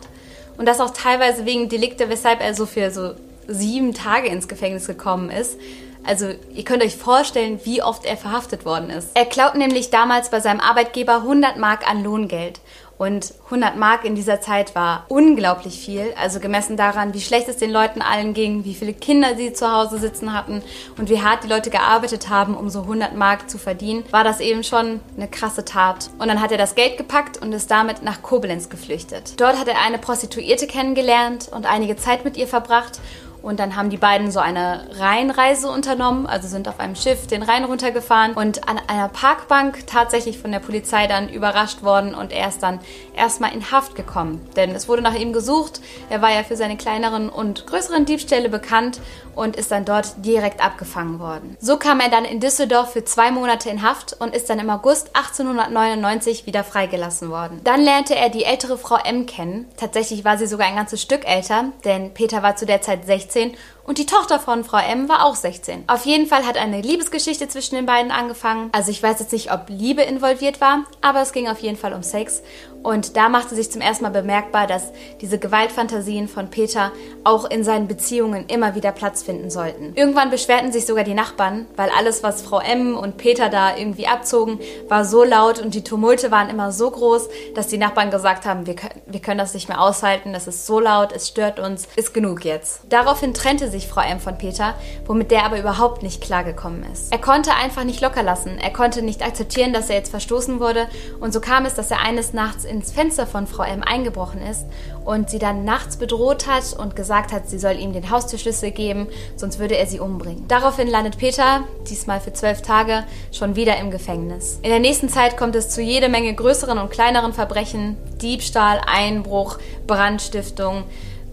Und 0.58 0.66
das 0.66 0.80
auch 0.80 0.92
teilweise 0.92 1.46
wegen 1.46 1.70
Delikte, 1.70 2.10
weshalb 2.10 2.42
er 2.42 2.54
so 2.54 2.66
für 2.66 2.92
so 2.92 3.14
sieben 3.48 3.94
Tage 3.94 4.28
ins 4.28 4.48
Gefängnis 4.48 4.88
gekommen 4.88 5.30
ist. 5.30 5.58
Also 6.04 6.32
ihr 6.54 6.64
könnt 6.64 6.84
euch 6.84 6.96
vorstellen, 6.96 7.60
wie 7.64 7.84
oft 7.84 8.06
er 8.06 8.18
verhaftet 8.18 8.66
worden 8.66 8.90
ist. 8.90 9.10
Er 9.14 9.26
klaut 9.26 9.56
nämlich 9.56 9.92
damals 9.92 10.30
bei 10.30 10.40
seinem 10.40 10.60
Arbeitgeber 10.60 11.18
100 11.18 11.58
Mark 11.58 11.90
an 11.90 12.04
Lohngeld. 12.04 12.60
Und 13.02 13.34
100 13.46 13.78
Mark 13.78 14.06
in 14.06 14.14
dieser 14.14 14.42
Zeit 14.42 14.76
war 14.76 15.06
unglaublich 15.08 15.80
viel, 15.80 16.14
also 16.22 16.40
gemessen 16.40 16.78
daran, 16.78 17.16
wie 17.16 17.20
schlecht 17.20 17.48
es 17.48 17.58
den 17.58 17.72
Leuten 17.72 18.04
allen 18.04 18.36
ging, 18.36 18.64
wie 18.64 18.76
viele 18.76 18.94
Kinder 18.94 19.36
sie 19.36 19.54
zu 19.54 19.72
Hause 19.72 19.98
sitzen 19.98 20.34
hatten 20.34 20.62
und 21.00 21.10
wie 21.10 21.20
hart 21.20 21.44
die 21.44 21.48
Leute 21.48 21.72
gearbeitet 21.72 22.30
haben, 22.30 22.56
um 22.56 22.70
so 22.70 22.82
100 22.82 23.16
Mark 23.16 23.50
zu 23.50 23.58
verdienen, 23.58 24.04
war 24.12 24.24
das 24.24 24.40
eben 24.40 24.64
schon 24.64 25.00
eine 25.18 25.28
krasse 25.28 25.66
Tat. 25.66 26.12
Und 26.20 26.28
dann 26.28 26.42
hat 26.42 26.52
er 26.52 26.60
das 26.60 26.76
Geld 26.76 27.00
gepackt 27.00 27.42
und 27.42 27.52
ist 27.54 27.72
damit 27.72 28.04
nach 28.04 28.22
Koblenz 28.22 28.70
geflüchtet. 28.70 29.34
Dort 29.42 29.58
hat 29.58 29.68
er 29.68 29.82
eine 29.82 29.98
Prostituierte 29.98 30.68
kennengelernt 30.68 31.50
und 31.52 31.66
einige 31.66 31.96
Zeit 31.96 32.24
mit 32.24 32.38
ihr 32.38 32.48
verbracht 32.48 33.00
und 33.42 33.60
dann 33.60 33.76
haben 33.76 33.90
die 33.90 33.98
beiden 33.98 34.32
so 34.32 34.40
eine 34.40 34.88
Rheinreise 35.00 35.70
unternommen, 35.70 36.28
also 36.28 36.48
sind 36.48 36.68
auf 36.68 36.80
einem 36.80 36.96
Schiff 36.96 37.28
den 37.28 37.44
Rhein 37.44 37.64
runtergefahren 37.64 38.34
und 38.34 38.68
an 38.68 38.80
einer 38.88 39.10
Parkbank 39.10 39.88
tatsächlich 39.88 40.38
von 40.38 40.52
der 40.52 40.60
Polizei 40.60 41.08
dann 41.08 41.30
überrascht 41.30 41.84
worden 41.84 42.14
und 42.14 42.32
er 42.32 42.50
ist 42.50 42.62
dann 42.62 42.80
erstmal 43.16 43.54
in 43.54 43.72
Haft 43.72 43.96
gekommen. 43.96 44.48
Denn 44.56 44.72
es 44.72 44.88
wurde 44.88 45.02
nach 45.02 45.16
ihm 45.16 45.34
gesucht. 45.34 45.82
Er 46.10 46.22
war 46.22 46.32
ja 46.32 46.44
für 46.44 46.56
seine 46.56 46.78
kleineren 46.78 47.30
und 47.30 47.66
größeren 47.66 48.06
Diebstähle 48.06 48.50
bekannt 48.50 49.00
und 49.36 49.56
ist 49.56 49.72
dann 49.72 49.86
dort 49.86 50.26
direkt 50.26 50.64
abgefangen 50.64 51.20
worden. 51.20 51.58
So 51.60 51.78
kam 51.78 52.00
er 52.00 52.10
dann 52.10 52.26
in 52.26 52.40
Düsseldorf 52.40 52.94
für 52.94 53.04
zwei 53.04 53.32
Monate 53.32 53.70
in 53.70 53.82
Haft 53.82 54.14
und 54.20 54.36
ist 54.36 54.50
dann 54.50 54.60
im 54.60 54.70
August 54.70 55.16
1899 55.16 56.46
wieder 56.46 56.64
freigelassen 56.64 57.30
worden. 57.30 57.62
Dann 57.64 57.82
lernte 57.82 58.16
er 58.16 58.30
die 58.30 58.44
ältere 58.44 58.78
Frau 58.78 58.98
M 58.98 59.26
kennen. 59.26 59.68
Tatsächlich 59.78 60.26
war 60.26 60.38
sie 60.38 60.48
sogar 60.48 60.68
ein 60.68 60.76
ganzes 60.76 61.02
Stück 61.02 61.28
älter, 61.28 61.66
denn 61.86 62.14
Peter 62.14 62.44
war 62.44 62.56
zu 62.56 62.66
der 62.66 62.82
Zeit 62.82 63.06
16 63.06 63.56
und 63.84 63.98
die 63.98 64.06
Tochter 64.06 64.40
von 64.40 64.64
Frau 64.64 64.78
M 64.78 65.10
war 65.10 65.26
auch 65.26 65.36
16. 65.36 65.86
Auf 65.88 66.06
jeden 66.06 66.28
Fall 66.28 66.46
hat 66.46 66.58
eine 66.58 66.82
Liebesgeschichte 66.82 67.48
zwischen 67.48 67.76
den 67.76 67.86
beiden 67.86 68.12
angefangen. 68.12 68.70
Also 68.72 68.92
ich 68.92 69.02
weiß 69.02 69.20
jetzt 69.20 69.34
nicht, 69.34 69.52
ob 69.52 69.66
Liebe 69.70 70.02
involviert 70.02 70.62
war, 70.62 70.86
aber 71.02 71.22
es 71.22 71.34
ging 71.34 71.48
auf 71.48 71.60
jeden 71.60 71.78
Fall 71.78 71.94
um 71.94 72.04
Sex. 72.04 72.42
Und 72.84 73.16
da 73.16 73.30
machte 73.30 73.56
sich 73.56 73.72
zum 73.72 73.82
ersten 73.82 74.04
Mal 74.04 74.10
bemerkbar, 74.10 74.66
dass 74.66 74.92
diese 75.22 75.38
Gewaltfantasien 75.38 76.28
von 76.28 76.50
Peter 76.50 76.92
auch 77.24 77.46
in 77.46 77.64
seinen 77.64 77.88
Beziehungen 77.88 78.48
immer 78.48 78.76
wieder 78.76 78.92
Platz 78.92 79.22
finden 79.22 79.52
sollten. 79.52 79.94
Irgendwann 79.96 80.32
beschwerten 80.32 80.72
sich 80.72 80.86
sogar 80.86 81.04
die 81.04 81.14
Nachbarn, 81.14 81.68
weil 81.76 81.90
alles, 81.96 82.24
was 82.24 82.42
Frau 82.42 82.60
M 82.60 82.98
und 82.98 83.18
Peter 83.18 83.50
da 83.50 83.78
irgendwie 83.78 84.08
abzogen, 84.08 84.60
war 84.88 85.06
so 85.06 85.24
laut 85.24 85.60
und 85.60 85.76
die 85.76 85.84
Tumulte 85.84 86.32
waren 86.32 86.50
immer 86.50 86.72
so 86.72 86.90
groß, 86.90 87.30
dass 87.54 87.68
die 87.68 87.78
Nachbarn 87.78 88.10
gesagt 88.10 88.46
haben, 88.46 88.66
wir 88.66 88.76
können, 88.76 89.02
wir 89.06 89.20
können 89.20 89.38
das 89.38 89.54
nicht 89.54 89.70
mehr 89.70 89.82
aushalten, 89.82 90.34
das 90.34 90.48
ist 90.48 90.66
so 90.66 90.80
laut, 90.80 91.12
es 91.12 91.28
stört 91.28 91.60
uns, 91.60 91.88
ist 91.96 92.14
genug 92.14 92.46
jetzt. 92.46 92.82
Daraufhin 92.90 93.34
trennte 93.34 93.70
sich 93.72 93.88
Frau 93.88 94.02
M 94.02 94.20
von 94.20 94.38
Peter, 94.38 94.76
womit 95.06 95.32
der 95.32 95.46
aber 95.46 95.60
überhaupt 95.60 96.04
nicht 96.04 96.22
klargekommen 96.22 96.86
ist. 96.92 97.12
Er 97.12 97.20
konnte 97.20 97.56
einfach 97.56 97.84
nicht 97.84 98.02
locker 98.02 98.24
lassen, 98.24 98.58
er 98.60 98.72
konnte 98.72 99.02
nicht 99.02 99.26
akzeptieren, 99.26 99.74
dass 99.74 99.90
er 99.90 99.96
jetzt 99.96 100.12
verstoßen 100.12 100.60
wurde 100.60 100.88
und 101.20 101.34
so 101.34 101.42
kam 101.42 101.66
es, 101.66 101.74
dass 101.74 101.90
er 101.90 102.02
eines 102.02 102.34
Nachts 102.34 102.66
ins 102.66 102.92
Fenster 102.92 103.26
von 103.26 103.48
Frau 103.48 103.64
M 103.64 103.82
eingebrochen 103.84 104.42
ist 104.42 104.66
und 105.06 105.30
sie 105.30 105.40
dann 105.40 105.66
nachts 105.66 105.98
bedroht 105.98 106.48
hat 106.48 106.74
und 106.78 106.96
gesagt 106.96 107.32
hat, 107.32 107.50
sie 107.50 107.60
soll 107.60 107.80
ihm 107.80 107.94
den 107.94 108.10
Haustürschlüssel 108.10 108.72
geben, 108.72 109.08
sonst 109.36 109.60
würde 109.60 109.78
er 109.78 109.88
sie 109.88 110.00
umbringen. 110.00 110.48
Daraufhin 110.48 110.88
landet 110.88 111.18
Peter, 111.18 111.64
diesmal 111.90 112.20
für 112.20 112.34
zwölf 112.34 112.62
Tage, 112.62 113.04
schon 113.32 113.56
wieder 113.56 113.78
im 113.78 113.92
Gefängnis. 113.92 114.60
In 114.62 114.70
der 114.70 114.80
nächsten 114.80 115.10
Zeit 115.10 115.38
kommt 115.38 115.56
es 115.56 115.70
zu 115.70 115.82
jede 115.82 116.10
Menge 116.10 116.34
größeren 116.34 116.78
und 116.78 116.92
kleineren 116.92 117.34
Verbrechen, 117.34 117.98
Diebstahl, 118.22 118.82
Einbruch, 118.86 119.58
Brandstiftung, 119.88 120.84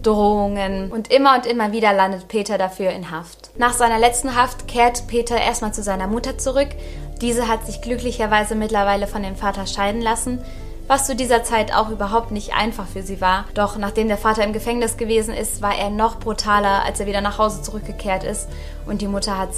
Drohungen 0.03 0.91
und 0.91 1.11
immer 1.11 1.35
und 1.35 1.45
immer 1.45 1.71
wieder 1.71 1.93
landet 1.93 2.27
Peter 2.27 2.57
dafür 2.57 2.91
in 2.91 3.11
Haft. 3.11 3.51
Nach 3.57 3.73
seiner 3.73 3.99
letzten 3.99 4.35
Haft 4.35 4.67
kehrt 4.67 5.07
Peter 5.07 5.37
erstmal 5.37 5.73
zu 5.73 5.83
seiner 5.83 6.07
Mutter 6.07 6.37
zurück. 6.37 6.69
Diese 7.21 7.47
hat 7.47 7.65
sich 7.65 7.81
glücklicherweise 7.81 8.55
mittlerweile 8.55 9.07
von 9.07 9.23
dem 9.23 9.35
Vater 9.35 9.67
scheiden 9.67 10.01
lassen 10.01 10.39
was 10.89 11.05
zu 11.05 11.15
dieser 11.15 11.43
Zeit 11.43 11.71
auch 11.71 11.91
überhaupt 11.91 12.31
nicht 12.31 12.55
einfach 12.55 12.87
für 12.87 13.03
sie 13.03 13.21
war. 13.21 13.45
Doch 13.53 13.77
nachdem 13.77 14.07
der 14.07 14.17
Vater 14.17 14.43
im 14.43 14.53
Gefängnis 14.53 14.97
gewesen 14.97 15.35
ist, 15.35 15.61
war 15.61 15.77
er 15.77 15.91
noch 15.91 16.19
brutaler, 16.19 16.83
als 16.83 16.99
er 16.99 17.05
wieder 17.05 17.21
nach 17.21 17.37
Hause 17.37 17.61
zurückgekehrt 17.61 18.23
ist 18.23 18.49
und 18.87 19.01
die 19.01 19.07
Mutter 19.07 19.37
hat 19.37 19.49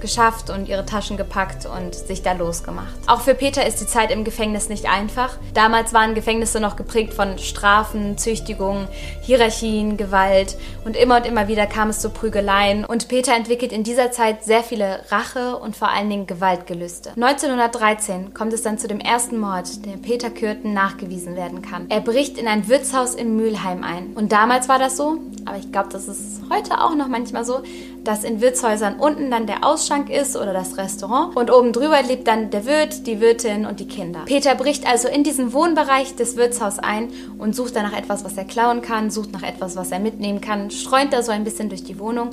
geschafft 0.00 0.50
und 0.50 0.68
ihre 0.68 0.86
Taschen 0.86 1.16
gepackt 1.16 1.66
und 1.66 1.94
sich 1.94 2.22
da 2.22 2.32
losgemacht. 2.32 2.94
Auch 3.06 3.20
für 3.20 3.34
Peter 3.34 3.66
ist 3.66 3.80
die 3.80 3.86
Zeit 3.86 4.10
im 4.10 4.24
Gefängnis 4.24 4.68
nicht 4.68 4.88
einfach. 4.88 5.36
Damals 5.54 5.92
waren 5.92 6.14
Gefängnisse 6.14 6.60
noch 6.60 6.76
geprägt 6.76 7.14
von 7.14 7.38
Strafen, 7.38 8.18
Züchtigungen, 8.18 8.88
Hierarchien, 9.22 9.96
Gewalt 9.96 10.56
und 10.84 10.96
immer 10.96 11.16
und 11.16 11.26
immer 11.26 11.48
wieder 11.48 11.66
kam 11.66 11.90
es 11.90 12.00
zu 12.00 12.10
Prügeleien 12.10 12.84
und 12.84 13.08
Peter 13.08 13.34
entwickelt 13.34 13.72
in 13.72 13.82
dieser 13.82 14.10
Zeit 14.10 14.44
sehr 14.44 14.62
viele 14.62 15.00
Rache 15.10 15.56
und 15.56 15.76
vor 15.76 15.88
allen 15.88 16.10
Dingen 16.10 16.26
Gewaltgelüste. 16.26 17.10
1913 17.10 18.34
kommt 18.34 18.52
es 18.52 18.62
dann 18.62 18.78
zu 18.78 18.88
dem 18.88 19.00
ersten 19.00 19.38
Mord, 19.38 19.84
der 19.84 19.96
Peter 19.96 20.30
Kürten 20.30 20.72
nachgewiesen 20.72 21.36
werden 21.36 21.62
kann. 21.62 21.86
Er 21.88 22.00
bricht 22.00 22.38
in 22.38 22.48
ein 22.48 22.68
Wirtshaus 22.68 23.14
in 23.14 23.36
Mülheim 23.36 23.82
ein 23.82 24.14
und 24.14 24.32
damals 24.32 24.68
war 24.68 24.78
das 24.78 24.96
so, 24.96 25.18
aber 25.44 25.56
ich 25.56 25.72
glaube, 25.72 25.88
das 25.90 26.08
ist 26.08 26.42
heute 26.50 26.80
auch 26.80 26.94
noch 26.94 27.08
manchmal 27.08 27.44
so, 27.44 27.62
dass 28.04 28.24
in 28.24 28.40
Wirtshäusern 28.40 28.96
unten 28.98 29.30
dann 29.30 29.46
der 29.46 29.64
Ausschank 29.64 30.10
ist 30.10 30.36
oder 30.36 30.52
das 30.52 30.78
Restaurant 30.78 31.36
und 31.36 31.50
oben 31.50 31.72
drüber 31.72 32.02
lebt 32.02 32.26
dann 32.26 32.50
der 32.50 32.66
Wirt, 32.66 33.06
die 33.06 33.20
Wirtin 33.20 33.66
und 33.66 33.80
die 33.80 33.88
Kinder. 33.88 34.20
Peter 34.24 34.54
bricht 34.54 34.86
also 34.86 35.08
in 35.08 35.24
diesen 35.24 35.52
Wohnbereich 35.52 36.16
des 36.16 36.36
Wirtshauses 36.36 36.78
ein 36.78 37.10
und 37.38 37.54
sucht 37.54 37.76
danach 37.76 37.96
etwas, 37.96 38.24
was 38.24 38.36
er 38.36 38.44
klauen 38.44 38.82
kann, 38.82 39.10
sucht 39.10 39.32
nach 39.32 39.42
etwas, 39.42 39.76
was 39.76 39.92
er 39.92 39.98
mitnehmen 39.98 40.40
kann, 40.40 40.70
streunt 40.70 41.12
da 41.12 41.22
so 41.22 41.32
ein 41.32 41.44
bisschen 41.44 41.68
durch 41.68 41.84
die 41.84 41.98
Wohnung, 41.98 42.30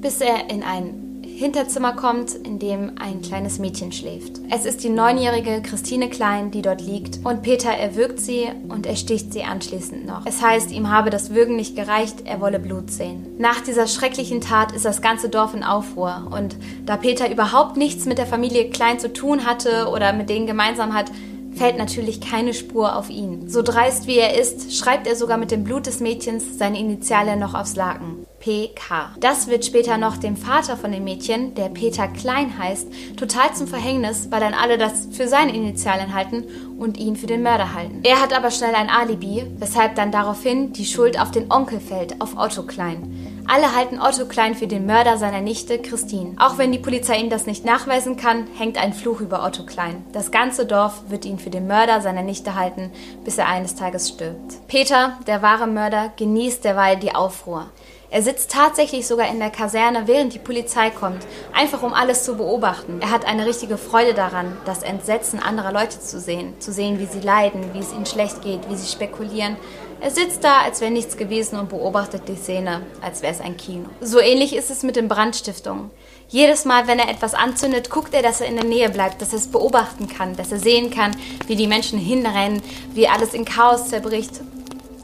bis 0.00 0.20
er 0.20 0.50
in 0.50 0.62
ein 0.62 1.13
Hinterzimmer 1.36 1.94
kommt, 1.96 2.32
in 2.32 2.60
dem 2.60 2.92
ein 3.00 3.20
kleines 3.20 3.58
Mädchen 3.58 3.90
schläft. 3.90 4.40
Es 4.50 4.64
ist 4.64 4.84
die 4.84 4.88
neunjährige 4.88 5.62
Christine 5.62 6.08
Klein, 6.08 6.52
die 6.52 6.62
dort 6.62 6.80
liegt 6.80 7.18
und 7.24 7.42
Peter 7.42 7.70
erwürgt 7.70 8.20
sie 8.20 8.46
und 8.68 8.86
ersticht 8.86 9.32
sie 9.32 9.42
anschließend 9.42 10.06
noch. 10.06 10.26
Es 10.26 10.40
heißt, 10.40 10.70
ihm 10.70 10.90
habe 10.90 11.10
das 11.10 11.34
Würgen 11.34 11.56
nicht 11.56 11.74
gereicht, 11.74 12.22
er 12.24 12.40
wolle 12.40 12.60
Blut 12.60 12.92
sehen. 12.92 13.26
Nach 13.36 13.60
dieser 13.60 13.88
schrecklichen 13.88 14.40
Tat 14.42 14.70
ist 14.70 14.84
das 14.84 15.02
ganze 15.02 15.28
Dorf 15.28 15.54
in 15.54 15.64
Aufruhr 15.64 16.28
und 16.30 16.56
da 16.86 16.96
Peter 16.96 17.28
überhaupt 17.28 17.76
nichts 17.76 18.04
mit 18.04 18.18
der 18.18 18.26
Familie 18.26 18.70
Klein 18.70 19.00
zu 19.00 19.12
tun 19.12 19.44
hatte 19.44 19.88
oder 19.88 20.12
mit 20.12 20.30
denen 20.30 20.46
gemeinsam 20.46 20.94
hat, 20.94 21.10
fällt 21.56 21.78
natürlich 21.78 22.20
keine 22.20 22.54
Spur 22.54 22.94
auf 22.94 23.10
ihn. 23.10 23.48
So 23.48 23.62
dreist 23.62 24.06
wie 24.06 24.18
er 24.18 24.38
ist, 24.38 24.72
schreibt 24.76 25.08
er 25.08 25.16
sogar 25.16 25.36
mit 25.36 25.50
dem 25.50 25.64
Blut 25.64 25.86
des 25.86 25.98
Mädchens 25.98 26.58
seine 26.58 26.78
Initiale 26.78 27.36
noch 27.36 27.54
aufs 27.54 27.74
Laken. 27.74 28.23
PK. 28.44 29.12
Das 29.20 29.46
wird 29.46 29.64
später 29.64 29.96
noch 29.96 30.18
dem 30.18 30.36
Vater 30.36 30.76
von 30.76 30.92
dem 30.92 31.04
Mädchen, 31.04 31.54
der 31.54 31.70
Peter 31.70 32.08
Klein 32.08 32.58
heißt, 32.58 32.88
total 33.16 33.54
zum 33.54 33.66
Verhängnis, 33.66 34.28
weil 34.30 34.40
dann 34.40 34.52
alle 34.52 34.76
das 34.76 35.08
für 35.12 35.28
seine 35.28 35.56
Initialen 35.56 36.12
halten 36.14 36.44
und 36.78 36.98
ihn 36.98 37.16
für 37.16 37.26
den 37.26 37.42
Mörder 37.42 37.72
halten. 37.72 38.00
Er 38.02 38.20
hat 38.20 38.36
aber 38.36 38.50
schnell 38.50 38.74
ein 38.74 38.90
Alibi, 38.90 39.46
weshalb 39.56 39.94
dann 39.94 40.12
daraufhin 40.12 40.74
die 40.74 40.84
Schuld 40.84 41.18
auf 41.18 41.30
den 41.30 41.50
Onkel 41.50 41.80
fällt, 41.80 42.20
auf 42.20 42.36
Otto 42.36 42.64
Klein. 42.64 43.44
Alle 43.46 43.74
halten 43.74 43.98
Otto 43.98 44.26
Klein 44.26 44.54
für 44.54 44.66
den 44.66 44.84
Mörder 44.84 45.16
seiner 45.16 45.40
Nichte 45.40 45.78
Christine. 45.78 46.34
Auch 46.38 46.58
wenn 46.58 46.70
die 46.70 46.78
Polizei 46.78 47.16
ihm 47.16 47.30
das 47.30 47.46
nicht 47.46 47.64
nachweisen 47.64 48.18
kann, 48.18 48.46
hängt 48.58 48.76
ein 48.76 48.92
Fluch 48.92 49.20
über 49.20 49.42
Otto 49.42 49.64
Klein. 49.64 50.04
Das 50.12 50.30
ganze 50.30 50.66
Dorf 50.66 51.04
wird 51.08 51.24
ihn 51.24 51.38
für 51.38 51.50
den 51.50 51.66
Mörder 51.66 52.02
seiner 52.02 52.22
Nichte 52.22 52.54
halten, 52.54 52.90
bis 53.24 53.38
er 53.38 53.48
eines 53.48 53.74
Tages 53.74 54.10
stirbt. 54.10 54.66
Peter, 54.68 55.18
der 55.26 55.40
wahre 55.40 55.66
Mörder, 55.66 56.12
genießt 56.18 56.62
derweil 56.62 56.98
die 56.98 57.14
Aufruhr. 57.14 57.70
Er 58.14 58.22
sitzt 58.22 58.52
tatsächlich 58.52 59.08
sogar 59.08 59.26
in 59.28 59.40
der 59.40 59.50
Kaserne, 59.50 60.06
während 60.06 60.32
die 60.32 60.38
Polizei 60.38 60.90
kommt, 60.90 61.26
einfach 61.52 61.82
um 61.82 61.92
alles 61.92 62.22
zu 62.22 62.36
beobachten. 62.36 63.00
Er 63.02 63.10
hat 63.10 63.24
eine 63.24 63.44
richtige 63.44 63.76
Freude 63.76 64.14
daran, 64.14 64.56
das 64.66 64.84
Entsetzen 64.84 65.40
anderer 65.40 65.72
Leute 65.72 65.98
zu 65.98 66.20
sehen, 66.20 66.54
zu 66.60 66.72
sehen, 66.72 67.00
wie 67.00 67.06
sie 67.06 67.18
leiden, 67.18 67.74
wie 67.74 67.80
es 67.80 67.92
ihnen 67.92 68.06
schlecht 68.06 68.40
geht, 68.40 68.70
wie 68.70 68.76
sie 68.76 68.86
spekulieren. 68.86 69.56
Er 70.00 70.12
sitzt 70.12 70.44
da, 70.44 70.60
als 70.60 70.80
wäre 70.80 70.92
nichts 70.92 71.16
gewesen 71.16 71.58
und 71.58 71.70
beobachtet 71.70 72.28
die 72.28 72.36
Szene, 72.36 72.82
als 73.02 73.22
wäre 73.22 73.32
es 73.32 73.40
ein 73.40 73.56
Kino. 73.56 73.86
So 74.00 74.20
ähnlich 74.20 74.54
ist 74.54 74.70
es 74.70 74.84
mit 74.84 74.94
den 74.94 75.08
Brandstiftungen. 75.08 75.90
Jedes 76.28 76.64
Mal, 76.64 76.86
wenn 76.86 77.00
er 77.00 77.10
etwas 77.10 77.34
anzündet, 77.34 77.90
guckt 77.90 78.14
er, 78.14 78.22
dass 78.22 78.40
er 78.40 78.46
in 78.46 78.54
der 78.54 78.64
Nähe 78.64 78.90
bleibt, 78.90 79.22
dass 79.22 79.32
er 79.32 79.40
es 79.40 79.48
beobachten 79.48 80.06
kann, 80.06 80.36
dass 80.36 80.52
er 80.52 80.60
sehen 80.60 80.90
kann, 80.90 81.16
wie 81.48 81.56
die 81.56 81.66
Menschen 81.66 81.98
hinrennen, 81.98 82.62
wie 82.92 83.08
alles 83.08 83.34
in 83.34 83.44
Chaos 83.44 83.88
zerbricht. 83.88 84.40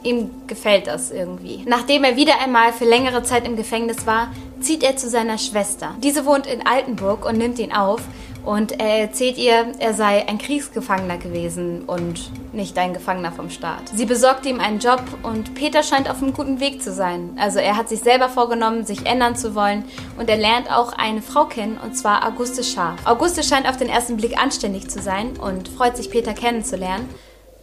Ihm 0.02 0.30
gefällt 0.46 0.86
das 0.86 1.10
irgendwie. 1.10 1.64
Nachdem 1.66 2.04
er 2.04 2.16
wieder 2.16 2.40
einmal 2.42 2.72
für 2.72 2.84
längere 2.84 3.22
Zeit 3.22 3.46
im 3.46 3.56
Gefängnis 3.56 4.06
war, 4.06 4.32
zieht 4.60 4.82
er 4.82 4.96
zu 4.96 5.08
seiner 5.08 5.38
Schwester. 5.38 5.94
Diese 6.02 6.26
wohnt 6.26 6.46
in 6.46 6.66
Altenburg 6.66 7.24
und 7.24 7.38
nimmt 7.38 7.58
ihn 7.58 7.72
auf, 7.72 8.00
und 8.44 8.80
er 8.80 9.00
erzählt 9.00 9.36
ihr, 9.36 9.72
er 9.78 9.94
sei 9.94 10.26
ein 10.26 10.38
Kriegsgefangener 10.38 11.18
gewesen 11.18 11.84
und 11.84 12.30
nicht 12.54 12.78
ein 12.78 12.94
Gefangener 12.94 13.32
vom 13.32 13.50
Staat. 13.50 13.88
Sie 13.94 14.06
besorgt 14.06 14.46
ihm 14.46 14.60
einen 14.60 14.78
Job 14.78 15.02
und 15.22 15.54
Peter 15.54 15.82
scheint 15.82 16.08
auf 16.08 16.22
einem 16.22 16.32
guten 16.32 16.58
Weg 16.58 16.82
zu 16.82 16.92
sein. 16.92 17.36
Also 17.38 17.58
er 17.58 17.76
hat 17.76 17.88
sich 17.88 18.00
selber 18.00 18.28
vorgenommen, 18.28 18.84
sich 18.86 19.04
ändern 19.06 19.36
zu 19.36 19.54
wollen 19.54 19.84
und 20.18 20.30
er 20.30 20.38
lernt 20.38 20.70
auch 20.70 20.92
eine 20.94 21.22
Frau 21.22 21.44
kennen 21.44 21.78
und 21.82 21.96
zwar 21.96 22.26
Auguste 22.26 22.64
Scharf. 22.64 22.98
Auguste 23.04 23.42
scheint 23.42 23.68
auf 23.68 23.76
den 23.76 23.88
ersten 23.88 24.16
Blick 24.16 24.40
anständig 24.40 24.88
zu 24.88 25.00
sein 25.00 25.36
und 25.36 25.68
freut 25.68 25.96
sich, 25.96 26.10
Peter 26.10 26.32
kennenzulernen. 26.32 27.08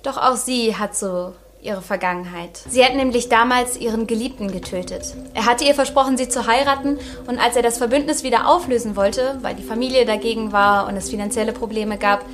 Doch 0.03 0.17
auch 0.17 0.35
sie 0.35 0.75
hat 0.77 0.95
so 0.95 1.33
ihre 1.67 1.81
Vergangenheit. 1.81 2.61
Sie 2.67 2.83
hat 2.83 2.95
nämlich 2.95 3.29
damals 3.29 3.77
ihren 3.77 4.07
Geliebten 4.07 4.51
getötet. 4.51 5.13
Er 5.33 5.45
hatte 5.45 5.65
ihr 5.65 5.75
versprochen, 5.75 6.17
sie 6.17 6.29
zu 6.29 6.47
heiraten 6.47 6.97
und 7.27 7.37
als 7.37 7.55
er 7.55 7.61
das 7.61 7.77
Verbündnis 7.77 8.23
wieder 8.23 8.47
auflösen 8.47 8.95
wollte, 8.95 9.37
weil 9.41 9.55
die 9.55 9.63
Familie 9.63 10.05
dagegen 10.05 10.51
war 10.51 10.87
und 10.87 10.95
es 10.95 11.09
finanzielle 11.09 11.53
Probleme 11.53 11.97
gab, 11.97 12.25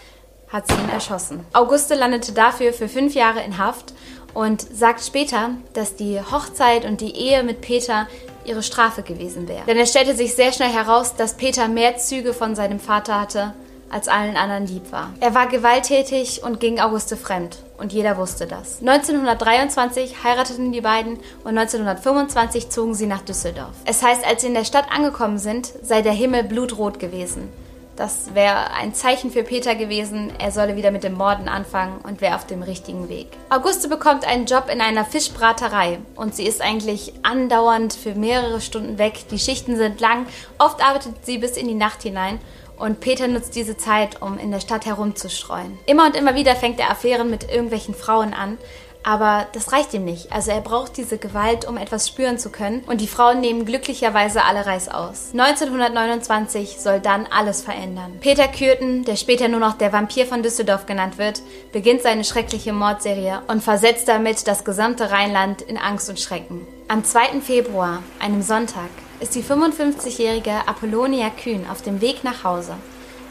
hat 0.48 0.68
sie 0.68 0.76
ihn 0.76 0.90
erschossen. 0.90 1.46
Auguste 1.52 1.96
landete 1.96 2.32
dafür 2.32 2.74
für 2.74 2.88
fünf 2.88 3.16
Jahre 3.16 3.44
in 3.44 3.58
Haft 3.58 3.94
und 4.36 4.62
sagt 4.62 5.04
später, 5.04 5.50
dass 5.74 5.96
die 5.96 6.20
Hochzeit 6.20 6.86
und 6.86 7.02
die 7.02 7.16
Ehe 7.16 7.44
mit 7.44 7.62
Peter 7.62 8.08
ihre 8.46 8.62
Strafe 8.62 9.02
gewesen 9.02 9.48
wäre. 9.48 9.66
Denn 9.66 9.78
es 9.78 9.90
stellte 9.90 10.16
sich 10.16 10.36
sehr 10.36 10.52
schnell 10.52 10.70
heraus, 10.70 11.16
dass 11.16 11.38
Peter 11.38 11.68
mehr 11.68 11.98
Züge 11.98 12.34
von 12.34 12.56
seinem 12.56 12.80
Vater 12.80 13.20
hatte 13.20 13.54
als 13.90 14.08
allen 14.08 14.38
anderen 14.38 14.66
lieb 14.68 14.92
war. 14.92 15.14
Er 15.20 15.36
war 15.36 15.48
gewalttätig 15.48 16.44
und 16.44 16.60
ging 16.60 16.80
Auguste 16.80 17.16
fremd 17.16 17.63
und 17.78 17.94
jeder 17.94 18.18
wusste 18.18 18.48
das. 18.48 18.80
1923 18.80 20.24
heirateten 20.24 20.72
die 20.72 20.82
beiden 20.82 21.18
und 21.44 21.58
1925 21.58 22.70
zogen 22.70 22.94
sie 22.94 23.08
nach 23.08 23.22
Düsseldorf. 23.22 23.74
Es 23.86 24.04
heißt, 24.04 24.26
als 24.26 24.42
sie 24.42 24.48
in 24.48 24.54
der 24.54 24.66
Stadt 24.66 24.86
angekommen 24.92 25.38
sind, 25.38 25.72
sei 25.82 26.02
der 26.02 26.14
Himmel 26.14 26.44
blutrot 26.44 27.00
gewesen. 27.00 27.50
Das 27.96 28.34
wäre 28.34 28.72
ein 28.72 28.96
Zeichen 28.96 29.30
für 29.30 29.44
Peter 29.44 29.76
gewesen, 29.76 30.32
er 30.40 30.52
solle 30.52 30.76
wieder 30.76 30.90
mit 30.90 31.04
dem 31.04 31.14
Morden 31.14 31.48
anfangen 31.48 32.02
und 32.02 32.22
wäre 32.22 32.36
auf 32.36 32.48
dem 32.48 32.64
richtigen 32.64 33.08
Weg. 33.08 33.28
Auguste 33.50 33.88
bekommt 33.88 34.26
einen 34.28 34.48
Job 34.48 34.68
in 34.74 34.82
einer 34.82 35.06
Fischbraterei 35.06 36.00
und 36.16 36.34
sie 36.34 36.48
ist 36.48 36.60
eigentlich 36.62 37.14
andauernd 37.22 37.94
für 37.94 38.16
mehrere 38.16 38.62
Stunden 38.62 38.98
weg. 38.98 39.26
Die 39.30 39.38
Schichten 39.38 39.78
sind 39.78 40.00
lang, 40.00 40.26
oft 40.58 40.84
arbeitet 40.84 41.24
sie 41.24 41.38
bis 41.38 41.56
in 41.56 41.68
die 41.68 41.76
Nacht 41.76 42.02
hinein 42.02 42.40
und 42.78 43.00
Peter 43.00 43.28
nutzt 43.28 43.56
diese 43.56 43.78
Zeit, 43.78 44.22
um 44.22 44.38
in 44.38 44.52
der 44.52 44.60
Stadt 44.60 44.86
herumzustreuen. 44.86 45.78
Immer 45.86 46.06
und 46.06 46.16
immer 46.16 46.36
wieder 46.36 46.56
fängt 46.56 46.80
er 46.80 46.92
Affären 46.92 47.30
mit 47.30 47.50
irgendwelchen 47.50 47.96
Frauen 47.96 48.34
an, 48.34 48.58
aber 49.04 49.48
das 49.52 49.72
reicht 49.74 49.94
ihm 49.94 50.06
nicht. 50.06 50.32
Also 50.32 50.52
er 50.52 50.62
braucht 50.62 50.98
diese 50.98 51.18
Gewalt, 51.18 51.66
um 51.66 51.78
etwas 51.78 52.08
spüren 52.08 52.38
zu 52.38 52.50
können. 52.50 52.84
Und 52.88 53.02
die 53.02 53.08
Frauen 53.08 53.42
nehmen 53.42 53.66
glücklicherweise 53.66 54.46
alle 54.46 54.66
Reis 54.66 54.88
aus. 54.88 55.32
1929 55.34 56.78
soll 56.80 57.00
dann 57.02 57.28
alles 57.28 57.62
verändern. 57.62 58.18
Peter 58.22 58.48
Kürten, 58.48 59.04
der 59.04 59.18
später 59.18 59.50
nur 59.50 59.60
noch 59.60 59.78
der 59.78 59.92
Vampir 59.92 60.26
von 60.26 60.42
Düsseldorf 60.42 60.86
genannt 60.86 61.18
wird, 61.18 61.42
beginnt 61.74 62.02
seine 62.02 62.24
schreckliche 62.24 62.74
Mordserie 62.74 63.42
und 63.48 63.62
versetzt 63.62 64.08
damit 64.08 64.48
das 64.48 64.64
gesamte 64.64 65.12
Rheinland 65.12 65.62
in 65.62 65.78
Angst 65.78 66.10
und 66.10 66.20
Schrecken. 66.20 66.66
Am 66.88 67.04
2. 67.04 67.42
Februar, 67.42 68.04
einem 68.20 68.42
Sonntag, 68.42 68.90
ist 69.24 69.36
die 69.36 69.42
55-jährige 69.42 70.68
Apollonia 70.68 71.30
Kühn 71.30 71.66
auf 71.72 71.82
dem 71.82 72.02
Weg 72.02 72.26
nach 72.26 72.44
Hause. 72.44 72.76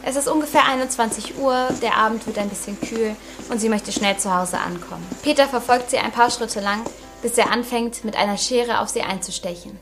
Es 0.03 0.15
ist 0.15 0.27
ungefähr 0.27 0.65
21 0.65 1.37
Uhr, 1.37 1.67
der 1.83 1.97
Abend 1.97 2.25
wird 2.25 2.39
ein 2.39 2.49
bisschen 2.49 2.81
kühl 2.81 3.15
und 3.49 3.61
sie 3.61 3.69
möchte 3.69 3.91
schnell 3.91 4.17
zu 4.17 4.35
Hause 4.35 4.57
ankommen. 4.57 5.05
Peter 5.21 5.47
verfolgt 5.47 5.91
sie 5.91 5.99
ein 5.99 6.11
paar 6.11 6.31
Schritte 6.31 6.61
lang, 6.61 6.81
bis 7.21 7.37
er 7.37 7.51
anfängt, 7.51 8.03
mit 8.03 8.15
einer 8.15 8.37
Schere 8.37 8.79
auf 8.79 8.89
sie 8.89 9.03
einzustechen. 9.03 9.79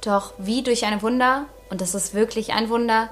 Doch 0.00 0.32
wie 0.36 0.62
durch 0.62 0.84
ein 0.84 1.00
Wunder, 1.00 1.46
und 1.70 1.80
es 1.80 1.94
ist 1.94 2.12
wirklich 2.12 2.52
ein 2.52 2.68
Wunder, 2.68 3.08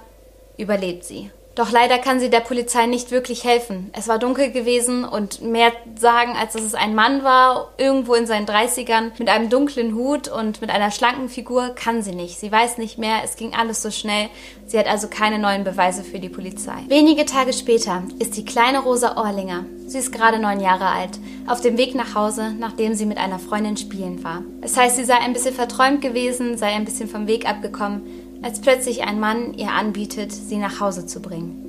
überlebt 0.57 1.05
sie. 1.05 1.31
Doch 1.59 1.73
leider 1.73 1.99
kann 1.99 2.21
sie 2.21 2.31
der 2.31 2.38
Polizei 2.38 2.87
nicht 2.87 3.11
wirklich 3.11 3.43
helfen. 3.43 3.91
Es 3.93 4.07
war 4.07 4.21
dunkel 4.21 4.53
gewesen 4.53 5.05
und 5.05 5.43
mehr 5.43 5.73
sagen, 5.99 6.37
als 6.38 6.53
dass 6.53 6.62
es 6.62 6.77
ein 6.77 6.95
Mann 6.95 7.25
war, 7.25 7.73
irgendwo 7.79 8.15
in 8.15 8.29
seinen 8.29 8.47
30ern, 8.47 9.11
mit 9.19 9.29
einem 9.29 9.50
dunklen 9.50 9.97
Hut 9.97 10.29
und 10.29 10.61
mit 10.61 10.71
einer 10.71 10.93
schlanken 10.93 11.29
Figur, 11.29 11.71
kann 11.71 12.00
sie 12.00 12.15
nicht. 12.15 12.38
Sie 12.38 12.53
weiß 12.53 12.79
nicht 12.79 12.97
mehr, 12.97 13.23
es 13.25 13.35
ging 13.35 13.55
alles 13.55 13.83
so 13.83 13.91
schnell. 13.91 14.29
Sie 14.69 14.79
hat 14.79 14.87
also 14.87 15.09
keine 15.09 15.41
neuen 15.41 15.65
Beweise 15.65 16.05
für 16.05 16.21
die 16.21 16.29
Polizei. 16.29 16.77
Wenige 16.87 17.25
Tage 17.25 17.53
später 17.53 18.05
ist 18.21 18.37
die 18.37 18.45
kleine 18.45 18.79
Rosa 18.79 19.17
Orlinger, 19.17 19.65
sie 19.87 19.99
ist 19.99 20.12
gerade 20.12 20.38
neun 20.38 20.61
Jahre 20.61 20.87
alt, 20.87 21.19
auf 21.49 21.61
dem 21.61 21.77
Weg 21.77 21.95
nach 21.97 22.15
Hause, 22.15 22.53
nachdem 22.57 22.95
sie 22.95 23.07
mit 23.07 23.19
einer 23.19 23.38
Freundin 23.41 23.77
spielen 23.77 24.23
war. 24.23 24.43
Es 24.61 24.77
heißt, 24.77 24.97
sie 24.97 25.05
sei 25.05 25.17
ein 25.17 25.33
bisschen 25.33 25.55
verträumt 25.55 26.03
gewesen, 26.03 26.57
sei 26.57 26.69
ein 26.69 26.85
bisschen 26.85 27.09
vom 27.09 27.27
Weg 27.27 27.49
abgekommen, 27.49 28.03
als 28.42 28.61
plötzlich 28.61 29.02
ein 29.04 29.21
Mann 29.21 29.54
ihr 29.54 29.73
anbietet, 29.73 30.33
sie 30.33 30.59
nach 30.59 30.80
Hause 30.80 31.07
zu 31.07 31.21
bringen. 31.21 31.64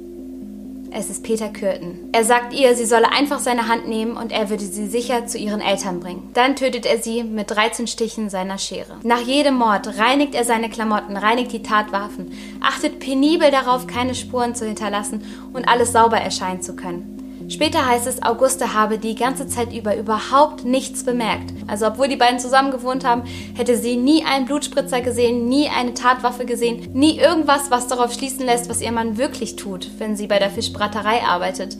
Es 0.91 1.11
ist 1.11 1.23
Peter 1.23 1.49
Kürten. 1.49 2.09
Er 2.13 2.23
sagt 2.25 2.51
ihr, 2.51 2.75
sie 2.75 2.85
solle 2.85 3.11
einfach 3.11 3.39
seine 3.39 3.67
Hand 3.67 3.87
nehmen 3.87 4.17
und 4.17 4.31
er 4.31 4.49
würde 4.49 4.63
sie 4.63 4.87
sicher 4.87 5.27
zu 5.27 5.37
ihren 5.37 5.61
Eltern 5.61 5.99
bringen. 5.99 6.31
Dann 6.33 6.55
tötet 6.55 6.87
er 6.87 6.97
sie 6.97 7.23
mit 7.23 7.51
13 7.51 7.85
Stichen 7.85 8.29
seiner 8.29 8.57
Schere. 8.57 8.95
Nach 9.03 9.21
jedem 9.21 9.55
Mord 9.55 9.99
reinigt 9.99 10.33
er 10.33 10.45
seine 10.45 10.69
Klamotten, 10.69 11.15
reinigt 11.15 11.51
die 11.51 11.61
Tatwaffen, 11.61 12.31
achtet 12.59 12.99
penibel 12.99 13.51
darauf, 13.51 13.85
keine 13.85 14.15
Spuren 14.15 14.55
zu 14.55 14.65
hinterlassen 14.65 15.23
und 15.53 15.67
alles 15.67 15.91
sauber 15.91 16.17
erscheinen 16.17 16.63
zu 16.63 16.75
können. 16.75 17.18
Später 17.49 17.87
heißt 17.87 18.05
es, 18.05 18.21
Auguste 18.21 18.75
habe 18.75 18.99
die 18.99 19.15
ganze 19.15 19.47
Zeit 19.47 19.73
über 19.73 19.95
überhaupt 19.97 20.65
nichts 20.65 21.03
bemerkt. 21.03 21.51
Also 21.67 21.87
obwohl 21.87 22.07
die 22.07 22.15
beiden 22.15 22.39
zusammen 22.39 22.69
gewohnt 22.69 23.03
haben, 23.03 23.23
hätte 23.55 23.75
sie 23.75 23.97
nie 23.97 24.23
einen 24.23 24.45
Blutspritzer 24.45 25.01
gesehen, 25.01 25.49
nie 25.49 25.67
eine 25.67 25.95
Tatwaffe 25.95 26.45
gesehen, 26.45 26.91
nie 26.93 27.17
irgendwas, 27.17 27.71
was 27.71 27.87
darauf 27.87 28.13
schließen 28.13 28.45
lässt, 28.45 28.69
was 28.69 28.81
ihr 28.81 28.91
Mann 28.91 29.17
wirklich 29.17 29.55
tut, 29.55 29.89
wenn 29.97 30.15
sie 30.15 30.27
bei 30.27 30.37
der 30.37 30.51
Fischbraterei 30.51 31.23
arbeitet. 31.23 31.75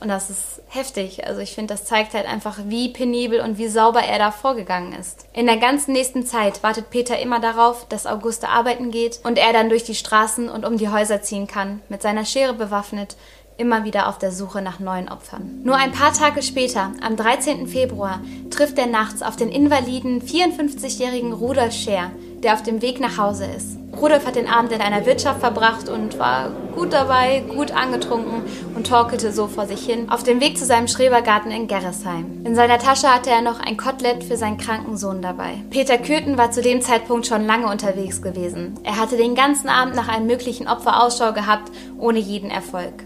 Und 0.00 0.08
das 0.08 0.28
ist 0.28 0.60
heftig. 0.68 1.26
Also 1.26 1.40
ich 1.40 1.54
finde, 1.54 1.72
das 1.72 1.86
zeigt 1.86 2.12
halt 2.12 2.28
einfach, 2.28 2.58
wie 2.66 2.90
penibel 2.90 3.40
und 3.40 3.56
wie 3.56 3.68
sauber 3.68 4.02
er 4.02 4.18
da 4.18 4.32
vorgegangen 4.32 4.92
ist. 4.92 5.24
In 5.32 5.46
der 5.46 5.56
ganzen 5.56 5.92
nächsten 5.92 6.26
Zeit 6.26 6.62
wartet 6.62 6.90
Peter 6.90 7.18
immer 7.18 7.40
darauf, 7.40 7.86
dass 7.88 8.06
Auguste 8.06 8.50
arbeiten 8.50 8.90
geht 8.90 9.20
und 9.24 9.38
er 9.38 9.54
dann 9.54 9.70
durch 9.70 9.84
die 9.84 9.94
Straßen 9.94 10.50
und 10.50 10.66
um 10.66 10.76
die 10.76 10.90
Häuser 10.90 11.22
ziehen 11.22 11.46
kann, 11.46 11.80
mit 11.88 12.02
seiner 12.02 12.26
Schere 12.26 12.52
bewaffnet, 12.52 13.16
immer 13.56 13.84
wieder 13.84 14.08
auf 14.08 14.18
der 14.18 14.32
Suche 14.32 14.62
nach 14.62 14.80
neuen 14.80 15.08
Opfern. 15.08 15.60
Nur 15.64 15.76
ein 15.76 15.92
paar 15.92 16.12
Tage 16.12 16.42
später, 16.42 16.92
am 17.00 17.16
13. 17.16 17.66
Februar, 17.68 18.20
trifft 18.50 18.78
er 18.78 18.86
nachts 18.86 19.22
auf 19.22 19.36
den 19.36 19.50
invaliden 19.50 20.22
54-jährigen 20.22 21.32
Rudolf 21.32 21.72
Scher, 21.72 22.10
der 22.42 22.54
auf 22.54 22.62
dem 22.62 22.82
Weg 22.82 23.00
nach 23.00 23.16
Hause 23.16 23.46
ist. 23.46 23.78
Rudolf 23.96 24.26
hat 24.26 24.34
den 24.34 24.48
Abend 24.48 24.72
in 24.72 24.80
einer 24.80 25.06
Wirtschaft 25.06 25.40
verbracht 25.40 25.88
und 25.88 26.18
war 26.18 26.50
gut 26.74 26.92
dabei, 26.92 27.44
gut 27.48 27.70
angetrunken 27.70 28.42
und 28.74 28.88
torkelte 28.88 29.32
so 29.32 29.46
vor 29.46 29.66
sich 29.66 29.86
hin 29.86 30.10
auf 30.10 30.24
dem 30.24 30.40
Weg 30.40 30.58
zu 30.58 30.64
seinem 30.64 30.88
Schrebergarten 30.88 31.52
in 31.52 31.68
Gerresheim. 31.68 32.44
In 32.44 32.56
seiner 32.56 32.78
Tasche 32.78 33.08
hatte 33.08 33.30
er 33.30 33.40
noch 33.40 33.60
ein 33.60 33.76
Kotelett 33.76 34.24
für 34.24 34.36
seinen 34.36 34.58
kranken 34.58 34.96
Sohn 34.96 35.22
dabei. 35.22 35.62
Peter 35.70 35.96
Kürten 35.96 36.36
war 36.36 36.50
zu 36.50 36.60
dem 36.60 36.82
Zeitpunkt 36.82 37.26
schon 37.26 37.46
lange 37.46 37.70
unterwegs 37.70 38.20
gewesen. 38.20 38.74
Er 38.82 38.98
hatte 38.98 39.16
den 39.16 39.36
ganzen 39.36 39.68
Abend 39.68 39.94
nach 39.94 40.08
einem 40.08 40.26
möglichen 40.26 40.66
Opfer 40.66 41.02
Ausschau 41.02 41.32
gehabt, 41.32 41.70
ohne 41.96 42.18
jeden 42.18 42.50
Erfolg 42.50 43.04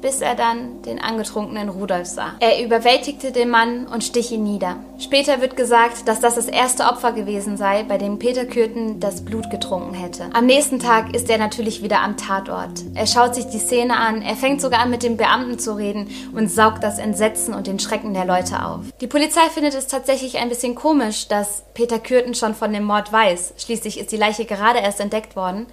bis 0.00 0.20
er 0.20 0.34
dann 0.34 0.82
den 0.82 1.00
angetrunkenen 1.00 1.68
Rudolf 1.68 2.06
sah. 2.06 2.34
Er 2.40 2.64
überwältigte 2.64 3.32
den 3.32 3.50
Mann 3.50 3.86
und 3.86 4.04
stich 4.04 4.32
ihn 4.32 4.44
nieder. 4.44 4.76
Später 4.98 5.40
wird 5.40 5.56
gesagt, 5.56 6.06
dass 6.06 6.20
das 6.20 6.34
das 6.34 6.46
erste 6.46 6.84
Opfer 6.84 7.12
gewesen 7.12 7.56
sei, 7.56 7.82
bei 7.82 7.98
dem 7.98 8.18
Peter 8.18 8.44
Kürten 8.44 9.00
das 9.00 9.24
Blut 9.24 9.50
getrunken 9.50 9.94
hätte. 9.94 10.30
Am 10.32 10.46
nächsten 10.46 10.78
Tag 10.78 11.14
ist 11.14 11.30
er 11.30 11.38
natürlich 11.38 11.82
wieder 11.82 12.00
am 12.00 12.16
Tatort. 12.16 12.82
Er 12.94 13.06
schaut 13.06 13.34
sich 13.34 13.46
die 13.46 13.58
Szene 13.58 13.96
an, 13.96 14.22
er 14.22 14.36
fängt 14.36 14.60
sogar 14.60 14.80
an 14.80 14.90
mit 14.90 15.02
dem 15.02 15.16
Beamten 15.16 15.58
zu 15.58 15.76
reden 15.76 16.08
und 16.34 16.50
saugt 16.50 16.82
das 16.82 16.98
Entsetzen 16.98 17.54
und 17.54 17.66
den 17.66 17.78
Schrecken 17.78 18.14
der 18.14 18.24
Leute 18.24 18.64
auf. 18.64 18.80
Die 19.00 19.06
Polizei 19.06 19.48
findet 19.52 19.74
es 19.74 19.86
tatsächlich 19.86 20.38
ein 20.38 20.48
bisschen 20.48 20.74
komisch, 20.74 21.28
dass 21.28 21.64
Peter 21.74 21.98
Kürten 21.98 22.34
schon 22.34 22.54
von 22.54 22.72
dem 22.72 22.84
Mord 22.84 23.12
weiß. 23.12 23.54
Schließlich 23.56 23.98
ist 23.98 24.12
die 24.12 24.16
Leiche 24.16 24.44
gerade 24.44 24.78
erst 24.78 25.00
entdeckt 25.00 25.36
worden. 25.36 25.66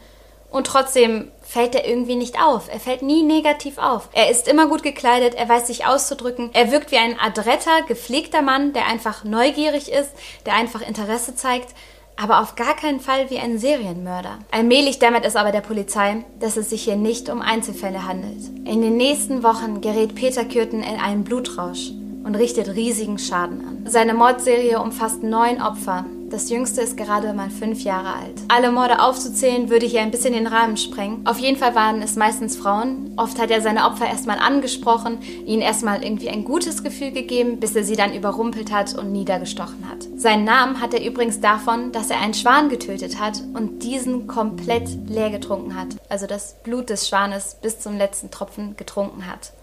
Und 0.56 0.68
trotzdem 0.68 1.32
fällt 1.42 1.76
er 1.76 1.86
irgendwie 1.86 2.16
nicht 2.16 2.42
auf. 2.42 2.70
Er 2.72 2.80
fällt 2.80 3.02
nie 3.02 3.24
negativ 3.24 3.78
auf. 3.78 4.08
Er 4.14 4.32
ist 4.32 4.48
immer 4.48 4.68
gut 4.68 4.84
gekleidet, 4.84 5.36
er 5.36 5.50
weiß 5.50 5.68
sich 5.68 5.86
auszudrücken. 5.86 6.50
Er 6.54 6.72
wirkt 6.72 6.94
wie 6.94 6.98
ein 6.98 7.20
adretter, 7.20 7.82
gepflegter 7.86 8.42
Mann, 8.42 8.72
der 8.72 8.88
einfach 8.88 9.26
neugierig 9.26 9.92
ist, 9.92 10.12
der 10.46 10.54
einfach 10.54 10.80
Interesse 10.80 11.36
zeigt, 11.36 11.76
aber 12.16 12.40
auf 12.40 12.56
gar 12.56 12.74
keinen 12.74 13.02
Fall 13.02 13.30
wie 13.30 13.40
ein 13.40 13.60
Serienmörder. 13.60 14.40
Allmählich 14.50 14.98
dämmert 14.98 15.26
es 15.26 15.36
aber 15.36 15.52
der 15.52 15.60
Polizei, 15.60 16.24
dass 16.40 16.56
es 16.56 16.70
sich 16.70 16.86
hier 16.86 16.96
nicht 16.96 17.28
um 17.28 17.42
Einzelfälle 17.42 18.08
handelt. 18.08 18.48
In 18.64 18.82
den 18.82 18.96
nächsten 18.96 19.44
Wochen 19.44 19.82
gerät 19.82 20.16
Peter 20.16 20.46
Kürten 20.46 20.82
in 20.82 21.02
einen 21.02 21.26
Blutrausch. 21.26 21.92
und 22.26 22.34
richtet 22.34 22.70
riesigen 22.70 23.20
Schaden 23.20 23.60
an. 23.68 23.86
Seine 23.86 24.16
Mordserie 24.16 24.82
umfasst 24.82 25.22
neun 25.22 25.62
Opfer. 25.62 26.06
Das 26.36 26.50
jüngste 26.50 26.82
ist 26.82 26.98
gerade 26.98 27.32
mal 27.32 27.50
fünf 27.50 27.86
Jahre 27.86 28.10
alt. 28.10 28.42
Alle 28.50 28.70
Morde 28.70 29.02
aufzuzählen, 29.02 29.70
würde 29.70 29.86
hier 29.86 30.02
ein 30.02 30.12
bisschen 30.12 30.34
den 30.34 30.48
Rahmen 30.48 30.76
sprengen. 30.76 31.26
Auf 31.26 31.40
jeden 31.40 31.56
Fall 31.56 31.76
waren 31.76 32.02
es 32.02 32.18
meistens 32.18 32.58
Frauen. 32.58 33.14
Oft 33.16 33.40
hat 33.40 33.52
er 33.52 33.62
seine 33.62 33.86
Opfer 33.86 34.06
erstmal 34.06 34.40
angesprochen, 34.40 35.20
ihnen 35.46 35.62
erstmal 35.62 36.04
irgendwie 36.04 36.28
ein 36.28 36.44
gutes 36.44 36.84
Gefühl 36.84 37.12
gegeben, 37.12 37.62
bis 37.62 37.74
er 37.74 37.86
sie 37.86 37.96
dann 37.96 38.14
überrumpelt 38.14 38.74
hat 38.74 38.98
und 38.98 39.14
niedergestochen 39.14 39.90
hat. 39.90 40.06
Seinen 40.18 40.44
Namen 40.44 40.82
hat 40.82 40.94
er 40.94 41.06
übrigens 41.06 41.40
davon, 41.40 41.94
dass 41.94 42.10
er 42.10 42.20
einen 42.20 42.34
Schwan 42.34 42.68
getötet 42.68 43.18
hat 43.18 43.42
und 43.54 43.82
diesen 43.84 44.28
komplett 44.28 44.90
leer 45.08 45.30
getrunken 45.30 45.80
hat. 45.80 45.96
Also 46.10 46.28
das 46.28 46.58
Blut 46.64 46.90
des 46.90 47.08
Schwanes 47.08 47.56
bis 47.62 47.80
zum 47.80 47.98
letzten 47.98 48.30
Tropfen 48.30 48.76
getrunken 48.76 49.26
hat. 49.26 49.54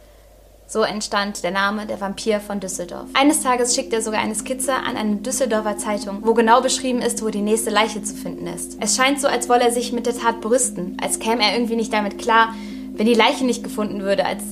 So 0.73 0.85
entstand 0.85 1.45
der 1.45 1.51
Name 1.51 1.85
der 1.85 2.01
Vampir 2.01 2.41
von 2.41 2.59
Düsseldorf. 2.59 3.05
Eines 3.13 3.43
Tages 3.43 3.75
schickt 3.75 3.93
er 3.93 4.01
sogar 4.01 4.23
eine 4.23 4.35
Skizze 4.35 4.73
an 4.73 4.97
eine 4.97 5.17
Düsseldorfer 5.17 5.77
Zeitung, 5.77 6.21
wo 6.23 6.33
genau 6.33 6.63
beschrieben 6.63 7.03
ist, 7.03 7.23
wo 7.23 7.29
die 7.29 7.43
nächste 7.43 7.69
Leiche 7.69 8.03
zu 8.03 8.15
finden 8.15 8.47
ist. 8.47 8.79
Es 8.81 8.97
scheint 8.97 9.21
so, 9.21 9.29
als 9.29 9.51
wolle 9.51 9.65
er 9.65 9.71
sich 9.71 9.93
mit 9.93 10.07
der 10.07 10.17
Tat 10.17 10.41
brüsten, 10.41 10.97
als 10.99 11.19
käme 11.19 11.43
er 11.43 11.53
irgendwie 11.53 11.77
nicht 11.77 11.93
damit 11.93 12.17
klar, 12.17 12.55
wenn 12.95 13.05
die 13.05 13.13
Leiche 13.13 13.45
nicht 13.45 13.63
gefunden 13.63 14.01
würde, 14.01 14.25
als 14.25 14.43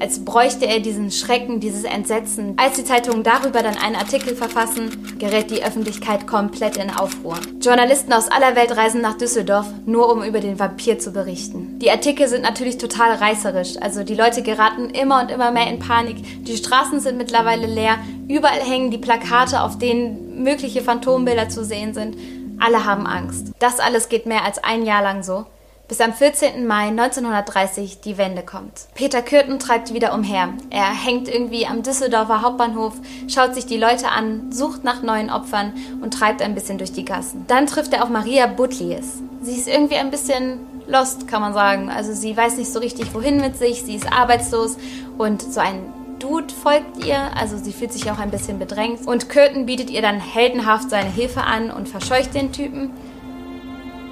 als 0.00 0.24
bräuchte 0.24 0.66
er 0.66 0.80
diesen 0.80 1.10
Schrecken, 1.10 1.60
dieses 1.60 1.84
Entsetzen. 1.84 2.54
Als 2.56 2.76
die 2.76 2.84
Zeitungen 2.84 3.22
darüber 3.22 3.62
dann 3.62 3.76
einen 3.76 3.96
Artikel 3.96 4.34
verfassen, 4.36 5.16
gerät 5.18 5.50
die 5.50 5.62
Öffentlichkeit 5.64 6.26
komplett 6.26 6.76
in 6.76 6.90
Aufruhr. 6.90 7.38
Journalisten 7.60 8.12
aus 8.12 8.28
aller 8.28 8.56
Welt 8.56 8.76
reisen 8.76 9.00
nach 9.00 9.16
Düsseldorf, 9.16 9.66
nur 9.86 10.12
um 10.12 10.22
über 10.22 10.40
den 10.40 10.58
Vampir 10.58 10.98
zu 10.98 11.12
berichten. 11.12 11.78
Die 11.78 11.90
Artikel 11.90 12.28
sind 12.28 12.42
natürlich 12.42 12.78
total 12.78 13.14
reißerisch, 13.14 13.76
also 13.80 14.04
die 14.04 14.14
Leute 14.14 14.42
geraten 14.42 14.90
immer 14.90 15.20
und 15.20 15.30
immer 15.30 15.50
mehr 15.50 15.68
in 15.68 15.78
Panik. 15.78 16.44
Die 16.44 16.56
Straßen 16.56 17.00
sind 17.00 17.18
mittlerweile 17.18 17.66
leer, 17.66 17.98
überall 18.28 18.60
hängen 18.60 18.90
die 18.90 18.98
Plakate, 18.98 19.62
auf 19.62 19.78
denen 19.78 20.42
mögliche 20.42 20.82
Phantombilder 20.82 21.48
zu 21.48 21.64
sehen 21.64 21.94
sind. 21.94 22.16
Alle 22.60 22.84
haben 22.84 23.06
Angst. 23.06 23.52
Das 23.58 23.78
alles 23.78 24.08
geht 24.08 24.26
mehr 24.26 24.44
als 24.44 24.62
ein 24.62 24.84
Jahr 24.84 25.02
lang 25.02 25.22
so 25.22 25.46
bis 25.88 26.00
am 26.02 26.12
14. 26.12 26.66
Mai 26.66 26.88
1930 26.88 28.00
die 28.00 28.18
Wende 28.18 28.42
kommt. 28.42 28.88
Peter 28.94 29.22
Kürten 29.22 29.58
treibt 29.58 29.94
wieder 29.94 30.14
umher. 30.14 30.50
Er 30.70 30.92
hängt 30.92 31.28
irgendwie 31.28 31.66
am 31.66 31.82
Düsseldorfer 31.82 32.42
Hauptbahnhof, 32.42 32.94
schaut 33.26 33.54
sich 33.54 33.64
die 33.64 33.78
Leute 33.78 34.08
an, 34.08 34.52
sucht 34.52 34.84
nach 34.84 35.02
neuen 35.02 35.30
Opfern 35.30 35.72
und 36.02 36.12
treibt 36.12 36.42
ein 36.42 36.54
bisschen 36.54 36.76
durch 36.76 36.92
die 36.92 37.06
Gassen. 37.06 37.46
Dann 37.48 37.66
trifft 37.66 37.94
er 37.94 38.02
auf 38.02 38.10
Maria 38.10 38.46
Butlies. 38.46 39.22
Sie 39.40 39.54
ist 39.54 39.68
irgendwie 39.68 39.96
ein 39.96 40.10
bisschen 40.10 40.60
lost, 40.86 41.26
kann 41.26 41.40
man 41.40 41.54
sagen. 41.54 41.90
Also 41.90 42.12
sie 42.12 42.36
weiß 42.36 42.58
nicht 42.58 42.70
so 42.70 42.80
richtig, 42.80 43.14
wohin 43.14 43.40
mit 43.40 43.56
sich, 43.56 43.82
sie 43.82 43.94
ist 43.94 44.12
arbeitslos 44.12 44.76
und 45.16 45.42
so 45.42 45.60
ein 45.60 45.92
Dude 46.18 46.52
folgt 46.52 47.04
ihr, 47.06 47.16
also 47.36 47.56
sie 47.56 47.72
fühlt 47.72 47.92
sich 47.92 48.10
auch 48.10 48.18
ein 48.18 48.30
bisschen 48.30 48.58
bedrängt. 48.58 49.06
Und 49.06 49.28
Curtin 49.28 49.66
bietet 49.66 49.88
ihr 49.88 50.02
dann 50.02 50.18
heldenhaft 50.18 50.90
seine 50.90 51.10
Hilfe 51.10 51.42
an 51.42 51.70
und 51.70 51.88
verscheucht 51.88 52.34
den 52.34 52.52
Typen 52.52 52.90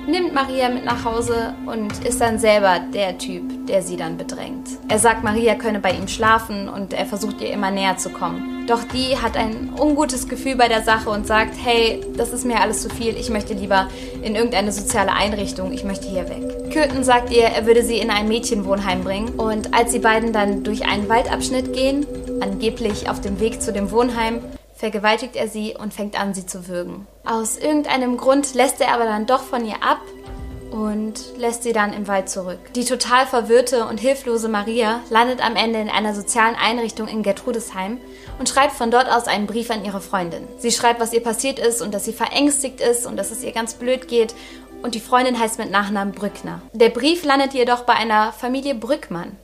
nimmt 0.07 0.35
Maria 0.35 0.69
mit 0.69 0.85
nach 0.85 1.05
Hause 1.05 1.55
und 1.67 2.05
ist 2.05 2.21
dann 2.21 2.39
selber 2.39 2.81
der 2.93 3.19
Typ, 3.19 3.67
der 3.67 3.83
sie 3.83 3.97
dann 3.97 4.17
bedrängt. 4.17 4.69
Er 4.89 4.99
sagt, 4.99 5.25
Maria 5.25 5.55
könne 5.55 5.81
bei 5.81 5.93
ihm 5.93 6.09
schlafen 6.09 6.69
und 6.69 6.93
er 6.93 7.07
versucht 7.07 7.41
ihr 7.41 7.53
immer 7.53 7.71
näher 7.71 7.97
zu 7.97 8.11
kommen. 8.11 8.67
Doch 8.67 8.83
die 8.85 9.17
hat 9.17 9.37
ein 9.37 9.73
ungutes 9.79 10.29
Gefühl 10.29 10.57
bei 10.57 10.69
der 10.69 10.83
Sache 10.83 11.11
und 11.11 11.27
sagt, 11.27 11.55
hey, 11.63 12.05
das 12.17 12.33
ist 12.33 12.45
mir 12.45 12.61
alles 12.61 12.83
zu 12.83 12.89
viel, 12.89 13.17
ich 13.17 13.31
möchte 13.31 13.55
lieber 13.55 13.89
in 14.23 14.35
irgendeine 14.35 14.73
soziale 14.73 15.13
Einrichtung, 15.13 15.73
ich 15.73 15.85
möchte 15.85 16.09
hier 16.09 16.29
weg. 16.29 16.73
Köthen 16.73 17.05
sagt 17.05 17.33
ihr, 17.33 17.45
er 17.45 17.67
würde 17.67 17.85
sie 17.85 17.99
in 17.99 18.11
ein 18.11 18.29
Mädchenwohnheim 18.29 19.03
bringen 19.03 19.29
und 19.37 19.73
als 19.73 19.93
die 19.93 20.01
beiden 20.01 20.33
dann 20.33 20.65
durch 20.65 20.85
einen 20.85 21.09
Waldabschnitt 21.09 21.73
gehen, 21.73 22.07
angeblich 22.41 23.09
auf 23.09 23.21
dem 23.21 23.39
Weg 23.41 23.63
zu 23.63 23.73
dem 23.73 23.91
Wohnheim, 23.91 24.41
vergewaltigt 24.77 25.37
er 25.37 25.49
sie 25.49 25.75
und 25.75 25.95
fängt 25.95 26.21
an, 26.21 26.35
sie 26.35 26.47
zu 26.47 26.69
würgen. 26.69 27.07
Aus 27.25 27.59
irgendeinem 27.59 28.17
Grund 28.17 28.55
lässt 28.55 28.81
er 28.81 28.93
aber 28.93 29.05
dann 29.05 29.27
doch 29.27 29.43
von 29.43 29.65
ihr 29.65 29.83
ab 29.83 30.01
und 30.71 31.39
lässt 31.39 31.63
sie 31.63 31.73
dann 31.73 31.93
im 31.93 32.07
Wald 32.09 32.29
zurück. 32.29 32.59
Die 32.75 32.85
total 32.85 33.27
verwirrte 33.27 33.87
und 33.87 33.99
hilflose 33.99 34.49
Maria 34.49 35.01
landet 35.11 35.45
am 35.45 35.57
Ende 35.57 35.81
in 35.81 35.89
einer 35.89 36.15
sozialen 36.15 36.57
Einrichtung 36.57 37.09
in 37.09 37.23
Gertrudesheim 37.23 37.99
und 38.39 38.49
schreibt 38.49 38.75
von 38.75 38.91
dort 38.91 39.11
aus 39.11 39.27
einen 39.27 39.47
Brief 39.47 39.71
an 39.71 39.85
ihre 39.85 40.01
Freundin. 40.01 40.47
Sie 40.59 40.73
schreibt, 40.73 41.01
was 41.01 41.13
ihr 41.13 41.23
passiert 41.23 41.59
ist 41.59 41.81
und 41.81 41.95
dass 41.95 42.05
sie 42.05 42.13
verängstigt 42.13 42.81
ist 42.81 43.07
und 43.07 43.17
dass 43.17 43.31
es 43.31 43.43
ihr 43.43 43.53
ganz 43.53 43.75
blöd 43.75 44.09
geht 44.09 44.35
und 44.83 44.95
die 44.95 45.01
Freundin 45.01 45.39
heißt 45.39 45.59
mit 45.59 45.71
Nachnamen 45.71 46.13
Brückner. 46.13 46.61
Der 46.73 46.91
Brief 46.91 47.25
landet 47.25 47.55
jedoch 47.55 47.83
bei 47.83 47.95
einer 47.95 48.33
Familie 48.33 48.75
Brückmann. 48.75 49.37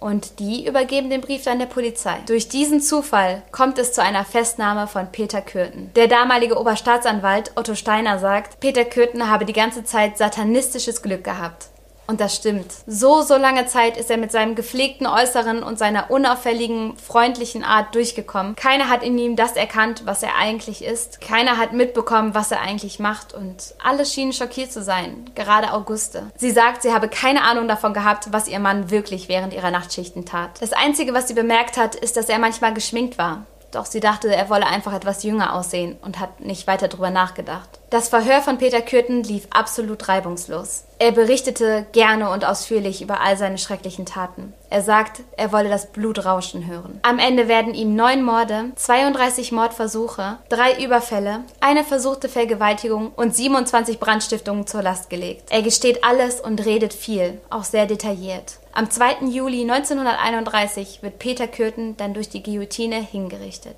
Und 0.00 0.38
die 0.38 0.66
übergeben 0.66 1.10
den 1.10 1.20
Brief 1.20 1.42
dann 1.42 1.58
der 1.58 1.66
Polizei. 1.66 2.18
Durch 2.26 2.48
diesen 2.48 2.80
Zufall 2.80 3.42
kommt 3.50 3.78
es 3.78 3.92
zu 3.92 4.02
einer 4.02 4.24
Festnahme 4.24 4.86
von 4.86 5.10
Peter 5.10 5.42
Kürten. 5.42 5.90
Der 5.96 6.06
damalige 6.06 6.58
Oberstaatsanwalt 6.58 7.52
Otto 7.56 7.74
Steiner 7.74 8.20
sagt, 8.20 8.60
Peter 8.60 8.84
Kürten 8.84 9.28
habe 9.28 9.44
die 9.44 9.52
ganze 9.52 9.84
Zeit 9.84 10.16
satanistisches 10.16 11.02
Glück 11.02 11.24
gehabt. 11.24 11.66
Und 12.10 12.22
das 12.22 12.34
stimmt. 12.34 12.72
So, 12.86 13.20
so 13.20 13.36
lange 13.36 13.66
Zeit 13.66 13.98
ist 13.98 14.10
er 14.10 14.16
mit 14.16 14.32
seinem 14.32 14.54
gepflegten 14.54 15.06
Äußeren 15.06 15.62
und 15.62 15.78
seiner 15.78 16.10
unauffälligen, 16.10 16.96
freundlichen 16.96 17.62
Art 17.62 17.94
durchgekommen. 17.94 18.56
Keiner 18.56 18.88
hat 18.88 19.02
in 19.02 19.18
ihm 19.18 19.36
das 19.36 19.56
erkannt, 19.56 20.02
was 20.06 20.22
er 20.22 20.34
eigentlich 20.36 20.82
ist. 20.82 21.20
Keiner 21.20 21.58
hat 21.58 21.74
mitbekommen, 21.74 22.34
was 22.34 22.50
er 22.50 22.62
eigentlich 22.62 22.98
macht. 22.98 23.34
Und 23.34 23.74
alle 23.84 24.06
schienen 24.06 24.32
schockiert 24.32 24.72
zu 24.72 24.82
sein. 24.82 25.30
Gerade 25.34 25.74
Auguste. 25.74 26.30
Sie 26.38 26.50
sagt, 26.50 26.80
sie 26.80 26.94
habe 26.94 27.10
keine 27.10 27.42
Ahnung 27.42 27.68
davon 27.68 27.92
gehabt, 27.92 28.32
was 28.32 28.48
ihr 28.48 28.58
Mann 28.58 28.90
wirklich 28.90 29.28
während 29.28 29.52
ihrer 29.52 29.70
Nachtschichten 29.70 30.24
tat. 30.24 30.62
Das 30.62 30.72
Einzige, 30.72 31.12
was 31.12 31.28
sie 31.28 31.34
bemerkt 31.34 31.76
hat, 31.76 31.94
ist, 31.94 32.16
dass 32.16 32.30
er 32.30 32.38
manchmal 32.38 32.72
geschminkt 32.72 33.18
war. 33.18 33.44
Doch 33.70 33.84
sie 33.84 34.00
dachte, 34.00 34.34
er 34.34 34.48
wolle 34.48 34.66
einfach 34.66 34.94
etwas 34.94 35.24
jünger 35.24 35.54
aussehen 35.54 35.98
und 36.00 36.18
hat 36.18 36.40
nicht 36.40 36.66
weiter 36.66 36.88
drüber 36.88 37.10
nachgedacht. 37.10 37.77
Das 37.90 38.10
Verhör 38.10 38.42
von 38.42 38.58
Peter 38.58 38.82
Kürten 38.82 39.22
lief 39.22 39.46
absolut 39.48 40.08
reibungslos. 40.08 40.84
Er 40.98 41.12
berichtete 41.12 41.86
gerne 41.92 42.28
und 42.30 42.44
ausführlich 42.44 43.00
über 43.00 43.20
all 43.22 43.38
seine 43.38 43.56
schrecklichen 43.56 44.04
Taten. 44.04 44.52
Er 44.68 44.82
sagt, 44.82 45.22
er 45.38 45.52
wolle 45.52 45.70
das 45.70 45.86
Blut 45.86 46.26
rauschen 46.26 46.66
hören. 46.66 47.00
Am 47.02 47.18
Ende 47.18 47.48
werden 47.48 47.72
ihm 47.72 47.96
neun 47.96 48.22
Morde, 48.22 48.72
32 48.76 49.52
Mordversuche, 49.52 50.36
drei 50.50 50.84
Überfälle, 50.84 51.44
eine 51.60 51.82
versuchte 51.82 52.28
Vergewaltigung 52.28 53.12
und 53.16 53.34
27 53.34 53.98
Brandstiftungen 53.98 54.66
zur 54.66 54.82
Last 54.82 55.08
gelegt. 55.08 55.44
Er 55.48 55.62
gesteht 55.62 56.04
alles 56.04 56.42
und 56.42 56.66
redet 56.66 56.92
viel, 56.92 57.40
auch 57.48 57.64
sehr 57.64 57.86
detailliert. 57.86 58.58
Am 58.72 58.90
2. 58.90 59.28
Juli 59.30 59.62
1931 59.62 61.02
wird 61.02 61.18
Peter 61.18 61.48
Kürten 61.48 61.96
dann 61.96 62.12
durch 62.12 62.28
die 62.28 62.42
Guillotine 62.42 62.96
hingerichtet. 62.96 63.76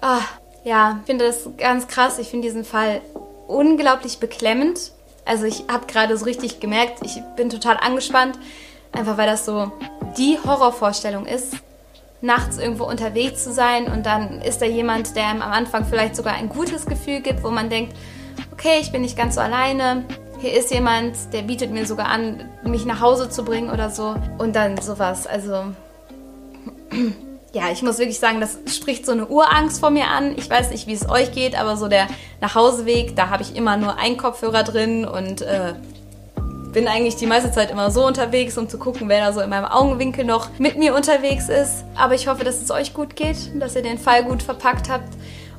Ah, 0.00 0.22
ja, 0.64 0.98
ich 1.00 1.06
finde 1.06 1.26
das 1.26 1.48
ganz 1.56 1.88
krass. 1.88 2.18
Ich 2.18 2.28
finde 2.28 2.48
diesen 2.48 2.64
Fall 2.64 3.00
unglaublich 3.46 4.18
beklemmend. 4.18 4.92
Also 5.24 5.44
ich 5.44 5.64
habe 5.70 5.86
gerade 5.86 6.16
so 6.16 6.24
richtig 6.24 6.60
gemerkt, 6.60 7.00
ich 7.04 7.20
bin 7.36 7.50
total 7.50 7.76
angespannt, 7.76 8.38
einfach 8.92 9.16
weil 9.16 9.26
das 9.26 9.44
so 9.44 9.70
die 10.16 10.38
Horrorvorstellung 10.44 11.26
ist, 11.26 11.54
nachts 12.20 12.58
irgendwo 12.58 12.84
unterwegs 12.84 13.44
zu 13.44 13.52
sein 13.52 13.86
und 13.86 14.06
dann 14.06 14.40
ist 14.42 14.60
da 14.60 14.66
jemand, 14.66 15.14
der 15.14 15.26
einem 15.26 15.42
am 15.42 15.52
Anfang 15.52 15.84
vielleicht 15.84 16.16
sogar 16.16 16.34
ein 16.34 16.48
gutes 16.48 16.86
Gefühl 16.86 17.20
gibt, 17.20 17.44
wo 17.44 17.50
man 17.50 17.70
denkt, 17.70 17.94
okay, 18.52 18.78
ich 18.80 18.92
bin 18.92 19.02
nicht 19.02 19.16
ganz 19.16 19.36
so 19.36 19.40
alleine, 19.40 20.04
hier 20.40 20.54
ist 20.54 20.70
jemand, 20.70 21.16
der 21.34 21.42
bietet 21.42 21.70
mir 21.70 21.84
sogar 21.84 22.08
an, 22.08 22.48
mich 22.64 22.86
nach 22.86 23.02
Hause 23.02 23.28
zu 23.28 23.44
bringen 23.44 23.68
oder 23.68 23.90
so. 23.90 24.16
Und 24.38 24.56
dann 24.56 24.80
sowas. 24.80 25.26
Also, 25.26 25.74
ja, 27.52 27.70
ich 27.72 27.82
muss 27.82 27.98
wirklich 27.98 28.18
sagen, 28.18 28.40
das 28.40 28.58
spricht 28.74 29.04
so 29.04 29.12
eine 29.12 29.26
Urangst 29.26 29.80
vor 29.80 29.90
mir 29.90 30.06
an. 30.06 30.36
Ich 30.36 30.48
weiß 30.48 30.70
nicht, 30.70 30.86
wie 30.86 30.92
es 30.92 31.08
euch 31.08 31.32
geht, 31.32 31.58
aber 31.58 31.76
so 31.76 31.88
der 31.88 32.06
Nachhauseweg, 32.40 33.16
da 33.16 33.28
habe 33.28 33.42
ich 33.42 33.56
immer 33.56 33.76
nur 33.76 33.98
einen 33.98 34.16
Kopfhörer 34.16 34.62
drin 34.62 35.04
und 35.04 35.42
äh, 35.42 35.74
bin 36.72 36.86
eigentlich 36.86 37.16
die 37.16 37.26
meiste 37.26 37.50
Zeit 37.50 37.72
immer 37.72 37.90
so 37.90 38.06
unterwegs, 38.06 38.56
um 38.56 38.68
zu 38.68 38.78
gucken, 38.78 39.08
wer 39.08 39.24
da 39.24 39.32
so 39.32 39.40
in 39.40 39.50
meinem 39.50 39.64
Augenwinkel 39.64 40.24
noch 40.24 40.48
mit 40.58 40.78
mir 40.78 40.94
unterwegs 40.94 41.48
ist. 41.48 41.84
Aber 41.96 42.14
ich 42.14 42.28
hoffe, 42.28 42.44
dass 42.44 42.62
es 42.62 42.70
euch 42.70 42.94
gut 42.94 43.16
geht, 43.16 43.36
dass 43.58 43.74
ihr 43.74 43.82
den 43.82 43.98
Fall 43.98 44.22
gut 44.24 44.42
verpackt 44.42 44.88
habt 44.88 45.08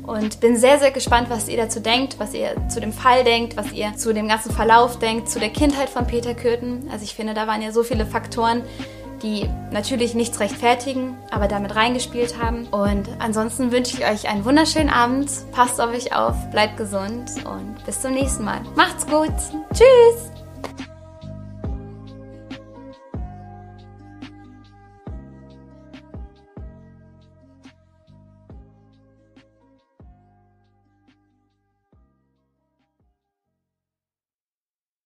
und 0.04 0.40
bin 0.40 0.58
sehr, 0.58 0.80
sehr 0.80 0.92
gespannt, 0.92 1.30
was 1.30 1.48
ihr 1.50 1.58
dazu 1.58 1.82
denkt, 1.82 2.18
was 2.20 2.34
ihr 2.34 2.56
zu 2.70 2.80
dem 2.80 2.94
Fall 2.94 3.24
denkt, 3.26 3.58
was 3.58 3.72
ihr 3.74 3.96
zu 3.98 4.14
dem 4.14 4.30
ganzen 4.30 4.52
Verlauf 4.52 4.98
denkt, 5.00 5.30
zu 5.30 5.40
der 5.40 5.50
Kindheit 5.50 5.90
von 5.90 6.08
Peter 6.08 6.34
Kürten. 6.34 6.90
Also 6.92 7.04
ich 7.04 7.14
finde, 7.14 7.34
da 7.34 7.48
waren 7.48 7.62
ja 7.62 7.72
so 7.72 7.84
viele 7.84 8.06
Faktoren, 8.06 8.64
die 9.24 9.50
natürlich 9.72 10.16
nichts 10.16 10.40
rechtfertigen, 10.40 11.18
aber 11.30 11.48
damit 11.48 11.76
reingespielt 11.76 12.42
haben. 12.42 12.68
Und 12.68 13.10
ansonsten 13.20 13.72
wünsche 13.72 13.98
ich 13.98 14.06
euch 14.06 14.30
einen 14.30 14.46
wunderschönen 14.46 14.90
Abend. 14.90 15.30
Passt 15.52 15.80
auf 15.80 15.90
euch 15.92 16.16
auf, 16.16 16.36
bleibt 16.52 16.78
gesund 16.78 17.30
und 17.46 17.84
bis 17.86 18.02
zum 18.02 18.14
nächsten 18.14 18.44
Mal. 18.44 18.62
Macht's 18.76 19.06
gut. 19.06 19.34
Tschüss. 19.74 20.41